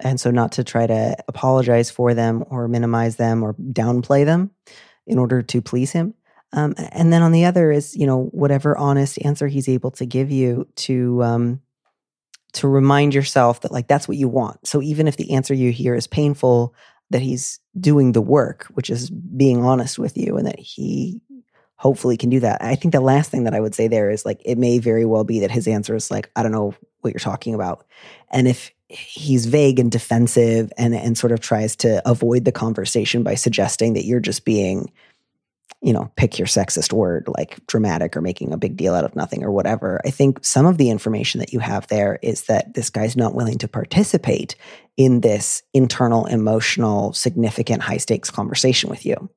[0.00, 4.52] And so not to try to apologize for them or minimize them or downplay them
[5.06, 6.14] in order to please him.
[6.52, 10.06] Um, and then on the other is, you know, whatever honest answer he's able to
[10.06, 11.60] give you to, um,
[12.54, 14.66] to remind yourself that like that's what you want.
[14.66, 16.74] So even if the answer you hear is painful,
[17.10, 21.20] that he's doing the work, which is being honest with you and that he
[21.76, 22.62] hopefully can do that.
[22.62, 25.04] I think the last thing that I would say there is like it may very
[25.04, 27.86] well be that his answer is like I don't know what you're talking about.
[28.30, 33.22] And if he's vague and defensive and and sort of tries to avoid the conversation
[33.22, 34.90] by suggesting that you're just being
[35.80, 39.14] you know, pick your sexist word like dramatic or making a big deal out of
[39.14, 40.00] nothing or whatever.
[40.04, 43.34] I think some of the information that you have there is that this guy's not
[43.34, 44.56] willing to participate
[44.96, 49.30] in this internal, emotional, significant, high stakes conversation with you.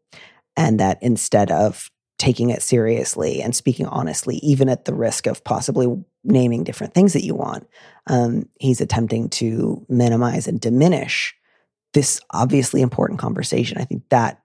[0.57, 5.43] And that instead of taking it seriously and speaking honestly, even at the risk of
[5.43, 5.87] possibly
[6.23, 7.67] naming different things that you want,
[8.07, 11.35] um, he's attempting to minimize and diminish
[11.93, 13.77] this obviously important conversation.
[13.77, 14.41] I think that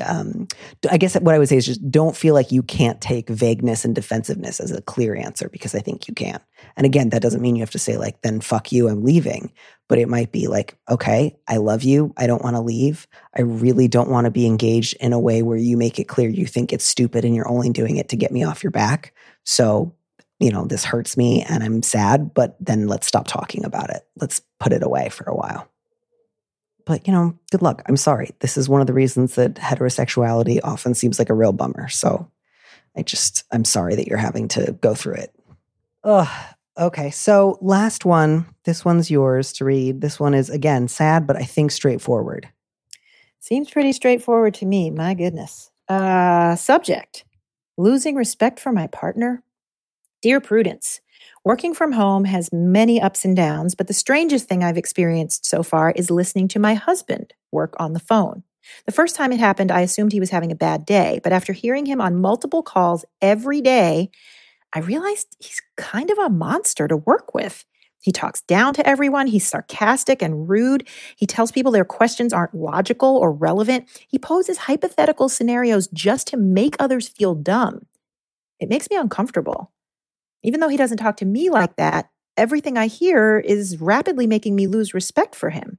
[0.00, 0.48] um,
[0.90, 3.84] I guess what I would say is just don't feel like you can't take vagueness
[3.84, 6.40] and defensiveness as a clear answer because I think you can.
[6.76, 9.52] And again, that doesn't mean you have to say like, then fuck you, I'm leaving.
[9.88, 12.14] But it might be like, okay, I love you.
[12.16, 13.06] I don't want to leave.
[13.36, 16.28] I really don't want to be engaged in a way where you make it clear
[16.28, 19.14] you think it's stupid and you're only doing it to get me off your back.
[19.44, 19.94] So,
[20.40, 24.06] you know, this hurts me and I'm sad, but then let's stop talking about it.
[24.16, 25.68] Let's put it away for a while
[26.84, 27.82] but you know, good luck.
[27.86, 28.30] I'm sorry.
[28.40, 31.88] This is one of the reasons that heterosexuality often seems like a real bummer.
[31.88, 32.30] So
[32.96, 35.34] I just, I'm sorry that you're having to go through it.
[36.04, 36.54] Ugh.
[36.78, 37.10] Okay.
[37.10, 38.46] So last one.
[38.64, 40.00] This one's yours to read.
[40.00, 42.48] This one is again sad, but I think straightforward.
[43.40, 44.90] Seems pretty straightforward to me.
[44.90, 45.70] My goodness.
[45.88, 47.24] Uh, subject
[47.76, 49.42] losing respect for my partner.
[50.22, 51.00] Dear Prudence,
[51.44, 55.62] Working from home has many ups and downs, but the strangest thing I've experienced so
[55.62, 58.44] far is listening to my husband work on the phone.
[58.86, 61.52] The first time it happened, I assumed he was having a bad day, but after
[61.52, 64.08] hearing him on multiple calls every day,
[64.72, 67.66] I realized he's kind of a monster to work with.
[68.00, 69.26] He talks down to everyone.
[69.26, 70.88] He's sarcastic and rude.
[71.14, 73.86] He tells people their questions aren't logical or relevant.
[74.08, 77.84] He poses hypothetical scenarios just to make others feel dumb.
[78.58, 79.73] It makes me uncomfortable.
[80.44, 84.54] Even though he doesn't talk to me like that, everything I hear is rapidly making
[84.54, 85.78] me lose respect for him.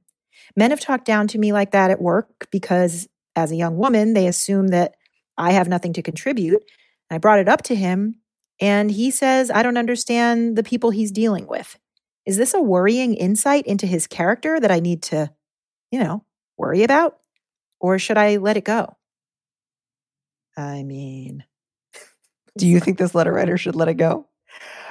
[0.56, 4.12] Men have talked down to me like that at work because, as a young woman,
[4.12, 4.94] they assume that
[5.38, 6.62] I have nothing to contribute.
[7.10, 8.16] I brought it up to him,
[8.60, 11.78] and he says, I don't understand the people he's dealing with.
[12.26, 15.30] Is this a worrying insight into his character that I need to,
[15.92, 16.24] you know,
[16.56, 17.18] worry about?
[17.78, 18.96] Or should I let it go?
[20.56, 21.44] I mean,
[22.56, 24.26] do you think this letter writer should let it go?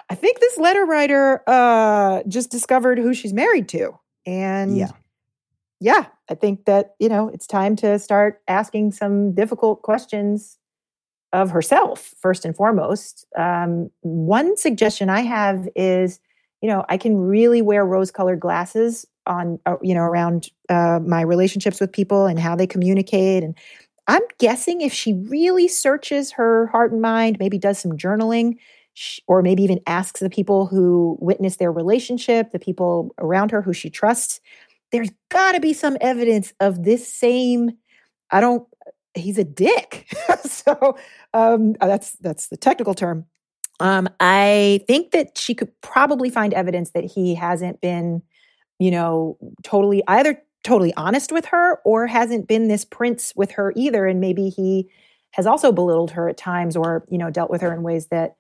[0.09, 3.97] I think this letter writer uh, just discovered who she's married to.
[4.25, 4.91] And yeah.
[5.79, 10.57] yeah, I think that, you know, it's time to start asking some difficult questions
[11.33, 13.25] of herself, first and foremost.
[13.37, 16.19] Um, one suggestion I have is,
[16.61, 20.99] you know, I can really wear rose colored glasses on, uh, you know, around uh,
[21.05, 23.43] my relationships with people and how they communicate.
[23.43, 23.57] And
[24.07, 28.57] I'm guessing if she really searches her heart and mind, maybe does some journaling,
[29.27, 33.73] or maybe even asks the people who witness their relationship, the people around her who
[33.73, 34.39] she trusts,
[34.91, 37.71] there's got to be some evidence of this same.
[38.31, 38.67] I don't.
[39.13, 40.07] He's a dick.
[40.43, 40.97] so
[41.33, 43.25] um, uh, that's that's the technical term.
[43.79, 48.21] Um, I think that she could probably find evidence that he hasn't been,
[48.79, 53.73] you know, totally either totally honest with her or hasn't been this prince with her
[53.75, 54.89] either, and maybe he
[55.31, 58.35] has also belittled her at times or you know dealt with her in ways that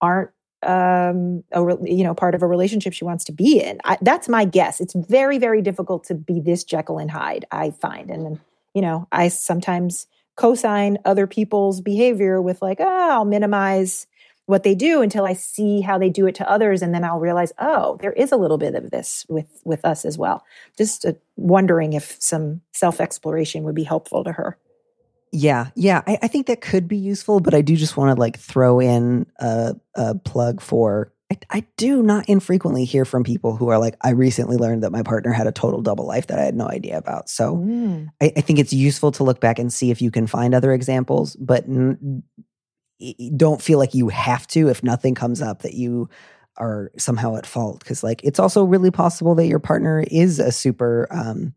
[0.00, 0.30] aren't
[0.64, 3.78] um a you know part of a relationship she wants to be in.
[3.84, 4.80] I, that's my guess.
[4.80, 8.10] It's very very difficult to be this jekyll and hyde i find.
[8.10, 8.40] And
[8.74, 14.06] you know i sometimes co-sign other people's behavior with like oh i'll minimize
[14.46, 16.82] what they do until i see how they do it to others.
[16.82, 20.04] And then i'll realize oh there is a little bit of this with with us
[20.04, 20.44] as well.
[20.76, 24.58] Just uh, wondering if some self exploration would be helpful to her
[25.32, 28.20] yeah, yeah, I, I, think that could be useful, but I do just want to
[28.20, 31.12] like throw in a, a plug for.
[31.30, 34.92] I, I, do not infrequently hear from people who are like, I recently learned that
[34.92, 37.28] my partner had a total double life that I had no idea about.
[37.28, 38.08] So mm.
[38.20, 40.72] I, I, think it's useful to look back and see if you can find other
[40.72, 42.22] examples, but n-
[43.36, 46.08] don't feel like you have to if nothing comes up that you
[46.56, 47.80] are somehow at fault.
[47.80, 51.06] Because like it's also really possible that your partner is a super.
[51.10, 51.54] Um,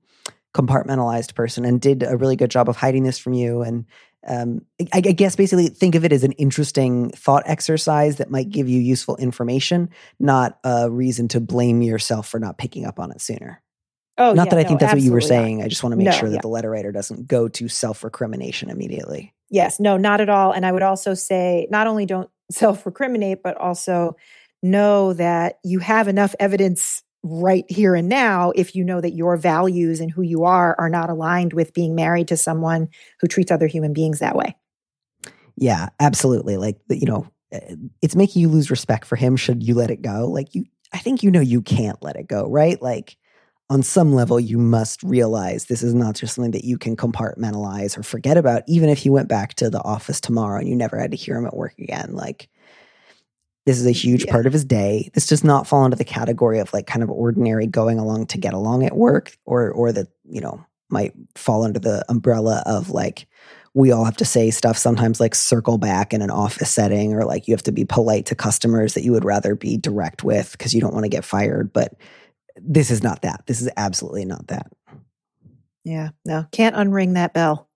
[0.53, 3.61] compartmentalized person and did a really good job of hiding this from you.
[3.61, 3.85] And
[4.27, 8.49] um, I, I, guess basically think of it as an interesting thought exercise that might
[8.49, 9.89] give you useful information,
[10.19, 13.63] not a reason to blame yourself for not picking up on it sooner.
[14.17, 15.59] Oh, not yeah, that I no, think that's what you were saying.
[15.59, 15.65] Not.
[15.65, 16.41] I just want to make no, sure that yeah.
[16.41, 19.33] the letter writer doesn't go to self recrimination immediately.
[19.49, 20.51] Yes, no, not at all.
[20.51, 24.15] And I would also say not only don't self recriminate, but also
[24.61, 29.37] know that you have enough evidence right here and now if you know that your
[29.37, 32.87] values and who you are are not aligned with being married to someone
[33.19, 34.55] who treats other human beings that way.
[35.55, 36.57] Yeah, absolutely.
[36.57, 40.01] Like, you know, eh, it's making you lose respect for him should you let it
[40.01, 40.27] go.
[40.27, 42.81] Like, you, I think you know you can't let it go, right?
[42.81, 43.17] Like,
[43.69, 47.97] on some level, you must realize this is not just something that you can compartmentalize
[47.97, 50.99] or forget about, even if you went back to the office tomorrow and you never
[50.99, 52.13] had to hear him at work again.
[52.13, 52.49] Like,
[53.65, 54.31] this is a huge yeah.
[54.31, 55.09] part of his day.
[55.13, 58.37] This does not fall into the category of like kind of ordinary going along to
[58.37, 62.89] get along at work or or that, you know, might fall under the umbrella of
[62.89, 63.27] like
[63.73, 67.23] we all have to say stuff sometimes like circle back in an office setting or
[67.23, 70.51] like you have to be polite to customers that you would rather be direct with
[70.51, 71.93] because you don't want to get fired, but
[72.57, 73.43] this is not that.
[73.47, 74.71] This is absolutely not that.
[75.85, 76.09] Yeah.
[76.25, 77.69] No, can't unring that bell.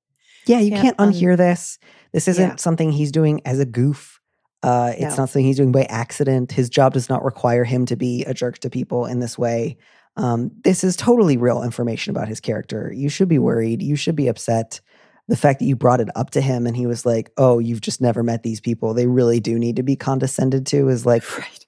[0.45, 1.79] Yeah, you Can't can't un- unhear this.
[2.11, 2.55] This isn't Yeah.
[2.57, 4.19] something he's doing as a goof.
[4.66, 5.07] Uh, it's No.
[5.09, 6.51] not something he's doing by accident.
[6.51, 9.78] His job does not require him to be a jerk to people in this way.
[10.18, 12.91] Um, this is totally real information about his character.
[12.95, 13.84] You should be worried.
[13.84, 14.82] You should be upset.
[15.28, 17.82] The fact that you brought it up to him and he was like, "Oh, you've
[17.82, 18.93] just never met these people.
[18.93, 21.66] They really do need to be condescended to." Is like, Right.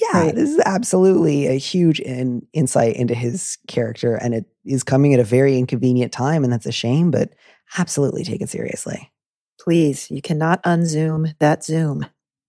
[0.00, 0.34] yeah, Right.
[0.34, 5.20] this is absolutely a huge in, insight into his character, and it is coming at
[5.20, 7.10] a very inconvenient time, and that's a shame.
[7.10, 7.30] But
[7.78, 9.09] absolutely take it seriously.
[9.60, 12.06] Please, you cannot unzoom that Zoom.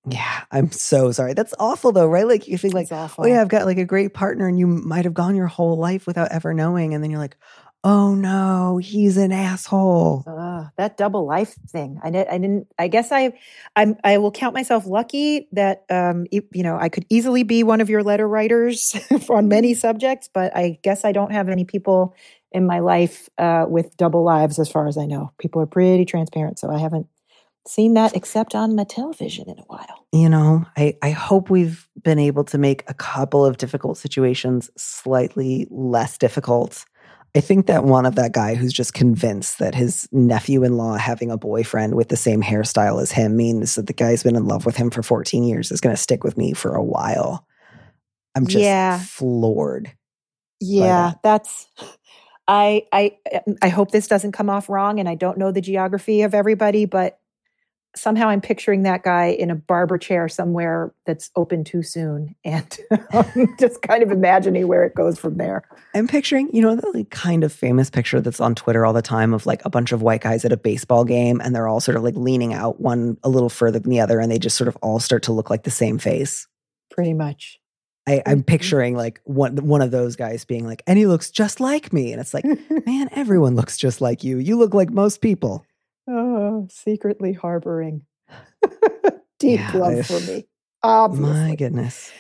[0.08, 1.34] Yeah, I'm so sorry.
[1.34, 2.26] That's awful though, right?
[2.26, 3.26] Like you think like, awful.
[3.26, 5.78] oh yeah, I've got like a great partner and you might have gone your whole
[5.78, 7.38] life without ever knowing and then you're like,
[7.84, 12.00] "Oh no, he's an asshole." Uh, that double life thing.
[12.02, 12.68] I, did, I didn't.
[12.80, 13.34] I guess I,
[13.76, 13.98] I'm.
[14.04, 17.90] I will count myself lucky that um, you know, I could easily be one of
[17.90, 18.96] your letter writers
[19.30, 22.16] on many subjects, but I guess I don't have any people
[22.52, 25.32] in my life uh, with double lives, as far as I know.
[25.40, 27.08] People are pretty transparent, so I haven't
[27.68, 30.06] seen that except on my television in a while.
[30.12, 34.70] You know, I I hope we've been able to make a couple of difficult situations
[34.78, 36.86] slightly less difficult.
[37.34, 41.38] I think that one of that guy who's just convinced that his nephew-in-law having a
[41.38, 44.76] boyfriend with the same hairstyle as him means that the guy's been in love with
[44.76, 47.48] him for 14 years is going to stick with me for a while.
[48.36, 49.00] I'm just Yeah.
[49.00, 49.94] floored.
[50.60, 51.24] Yeah, that.
[51.24, 51.68] that's.
[52.52, 53.18] I I
[53.62, 56.84] I hope this doesn't come off wrong, and I don't know the geography of everybody,
[56.84, 57.18] but
[57.96, 62.78] somehow I'm picturing that guy in a barber chair somewhere that's open too soon, and
[63.60, 65.64] just kind of imagining where it goes from there.
[65.96, 69.02] I'm picturing, you know, the like kind of famous picture that's on Twitter all the
[69.02, 71.80] time of like a bunch of white guys at a baseball game and they're all
[71.80, 74.58] sort of like leaning out one a little further than the other and they just
[74.58, 76.48] sort of all start to look like the same face.
[76.90, 77.61] Pretty much.
[78.08, 78.48] I, I'm Mhm.
[78.48, 82.12] picturing like one one of those guys being like, and he looks just like me.
[82.12, 82.46] And it's like,
[82.86, 84.38] man, everyone looks just like you.
[84.38, 85.66] You look like most people.
[86.08, 88.02] oh, secretly harboring
[89.40, 90.48] deep Yeah, love for me.
[90.84, 91.32] Obviously.
[91.50, 92.12] My goodness.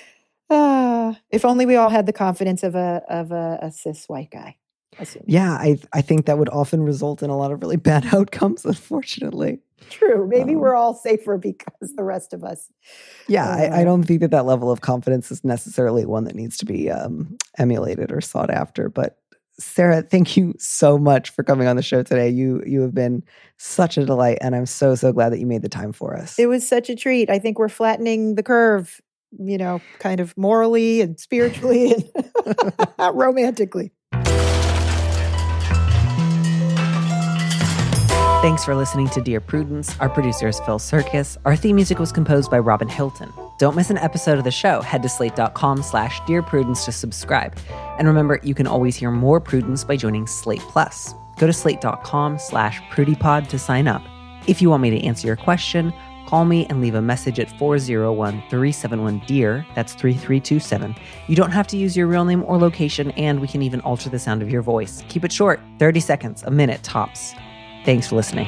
[0.49, 4.29] Ah, if only we all had the confidence of a of a, a cis white
[4.32, 4.57] guy.
[5.00, 5.26] Assuming.
[5.28, 8.66] Yeah, I I think that would often result in a lot of really bad outcomes,
[8.66, 9.60] unfortunately.
[9.89, 10.28] True.
[10.28, 12.70] Maybe Um, we're all safer because the rest of us.
[13.28, 16.36] Yeah, I, I Uh, don't think that that level of confidence is necessarily one that
[16.36, 18.89] needs to be um, emulated or sought after.
[18.89, 19.18] But
[19.60, 22.30] Sarah, thank you so much for coming on the show today.
[22.30, 23.24] You you have been
[23.58, 26.39] such a delight, and I'm so so glad that you made the time for us.
[26.39, 27.30] It was such a treat.
[27.30, 29.02] I think we're flattening the curve,
[29.38, 32.04] you know, kind of morally and spiritually and
[33.14, 33.92] romantically.
[38.42, 39.96] Thanks for listening to Dear Prudence.
[40.00, 41.38] Our producer is Phil Surkis.
[41.46, 43.32] Our theme music was composed by Robin Hilton.
[43.60, 44.82] Don't miss an episode of the show.
[44.82, 47.56] Head to slate.com slash Dear Prudence to subscribe.
[48.00, 51.14] And remember, you can always hear more Prudence by joining Slate Plus.
[51.38, 54.02] Go to slate.com slash prudypod to sign up.
[54.48, 55.94] If you want me to answer your question,
[56.26, 59.68] call me and leave a message at 401-371-DEAR.
[59.76, 60.96] That's 3327.
[61.28, 64.10] You don't have to use your real name or location, and we can even alter
[64.10, 65.04] the sound of your voice.
[65.10, 67.36] Keep it short, 30 seconds, a minute tops.
[67.84, 68.47] Thanks for listening.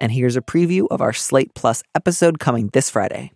[0.00, 3.32] And here's a preview of our Slate Plus episode coming this Friday.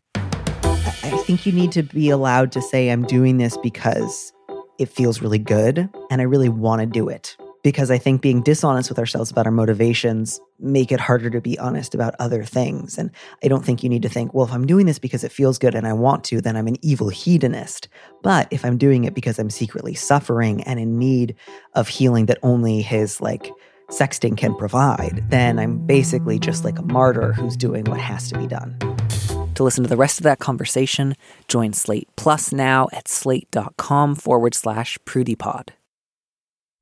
[1.12, 4.32] I think you need to be allowed to say, I'm doing this because
[4.78, 7.36] it feels really good and I really want to do it.
[7.62, 11.58] Because I think being dishonest with ourselves about our motivations make it harder to be
[11.58, 12.96] honest about other things.
[12.96, 13.10] And
[13.44, 15.58] I don't think you need to think, well, if I'm doing this because it feels
[15.58, 17.88] good and I want to, then I'm an evil hedonist.
[18.22, 21.36] But if I'm doing it because I'm secretly suffering and in need
[21.74, 23.52] of healing that only his like
[23.90, 28.38] sexting can provide, then I'm basically just like a martyr who's doing what has to
[28.38, 28.78] be done.
[29.55, 31.14] To listen to the rest of that conversation,
[31.46, 35.70] join Slate Plus now at slate.com forward slash prudypod.